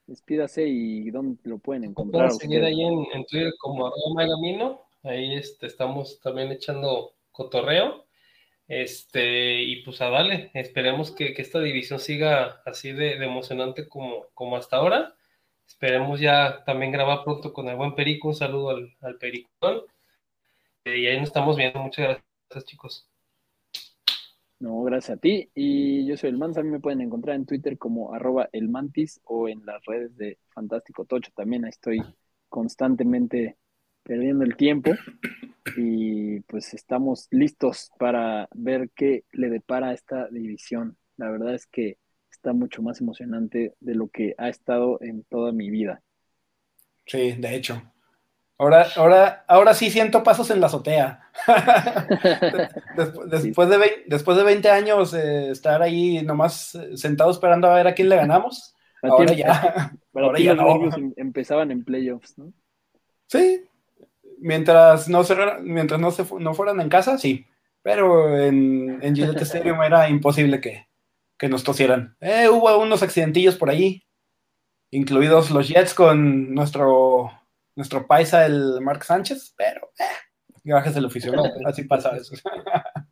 [0.07, 2.28] despídase y dónde lo pueden encontrar.
[2.28, 4.82] Pueden seguir ahí en, en Twitter como arroba Megamino.
[5.03, 8.07] Ahí este, estamos también echando cotorreo.
[8.68, 13.88] Este, y pues a darle, esperemos que, que esta división siga así de, de emocionante
[13.88, 15.14] como, como hasta ahora.
[15.66, 18.28] Esperemos ya también grabar pronto con el buen Perico.
[18.28, 19.82] Un saludo al, al Pericón.
[20.84, 21.80] Eh, y ahí nos estamos viendo.
[21.80, 23.10] Muchas gracias, chicos.
[24.58, 25.50] No, gracias a ti.
[25.54, 26.60] Y yo soy el Mansa.
[26.60, 30.16] A mí me pueden encontrar en Twitter como arroba el Mantis o en las redes
[30.16, 31.30] de Fantástico Tocho.
[31.34, 32.00] También estoy
[32.48, 33.58] constantemente
[34.02, 34.92] perdiendo el tiempo.
[35.76, 40.96] Y pues estamos listos para ver qué le depara a esta división.
[41.16, 41.98] La verdad es que
[42.47, 46.01] está mucho más emocionante de lo que ha estado en toda mi vida.
[47.05, 47.82] Sí, de hecho.
[48.57, 51.28] Ahora, ahora, ahora sí siento pasos en la azotea.
[52.97, 57.68] Después, después, de, vein- después de 20 años eh, estar ahí nomás eh, sentado esperando
[57.68, 58.74] a ver a quién le ganamos.
[59.03, 59.92] Para Ahora ti- ya.
[60.12, 60.97] Para ahora ti ya los no.
[60.97, 62.53] em- empezaban en playoffs, ¿no?
[63.26, 63.64] Sí.
[64.38, 67.44] Mientras no, cerrara- mientras no, se no fueran en casa, sí.
[67.82, 70.86] Pero en, en Gillette Stadium era imposible que,
[71.39, 72.16] que nos tosieran.
[72.20, 74.07] Eh, hubo unos accidentillos por allí,
[74.91, 77.30] incluidos los Jets con nuestro,
[77.74, 80.05] nuestro paisa, el Mark Sánchez, pero eh,
[80.64, 81.43] gajes del oficio, ¿no?
[81.66, 82.34] Así pasa eso.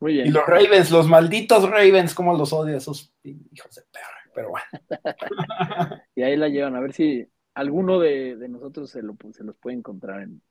[0.00, 0.26] Muy bien.
[0.26, 4.66] Y los Ravens, los malditos Ravens, como los odio, esos hijos de perra, pero bueno.
[6.14, 9.76] y ahí la llevan, a ver si alguno de, nosotros se, lo, se los puede
[9.76, 10.42] encontrar en,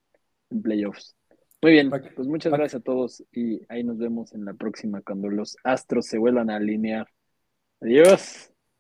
[0.49, 1.15] en playoffs.
[1.63, 5.29] Muy bien, pues muchas gracias a todos y ahí nos vemos en la próxima cuando
[5.29, 7.07] los astros se vuelvan a alinear.
[7.79, 8.52] Adiós.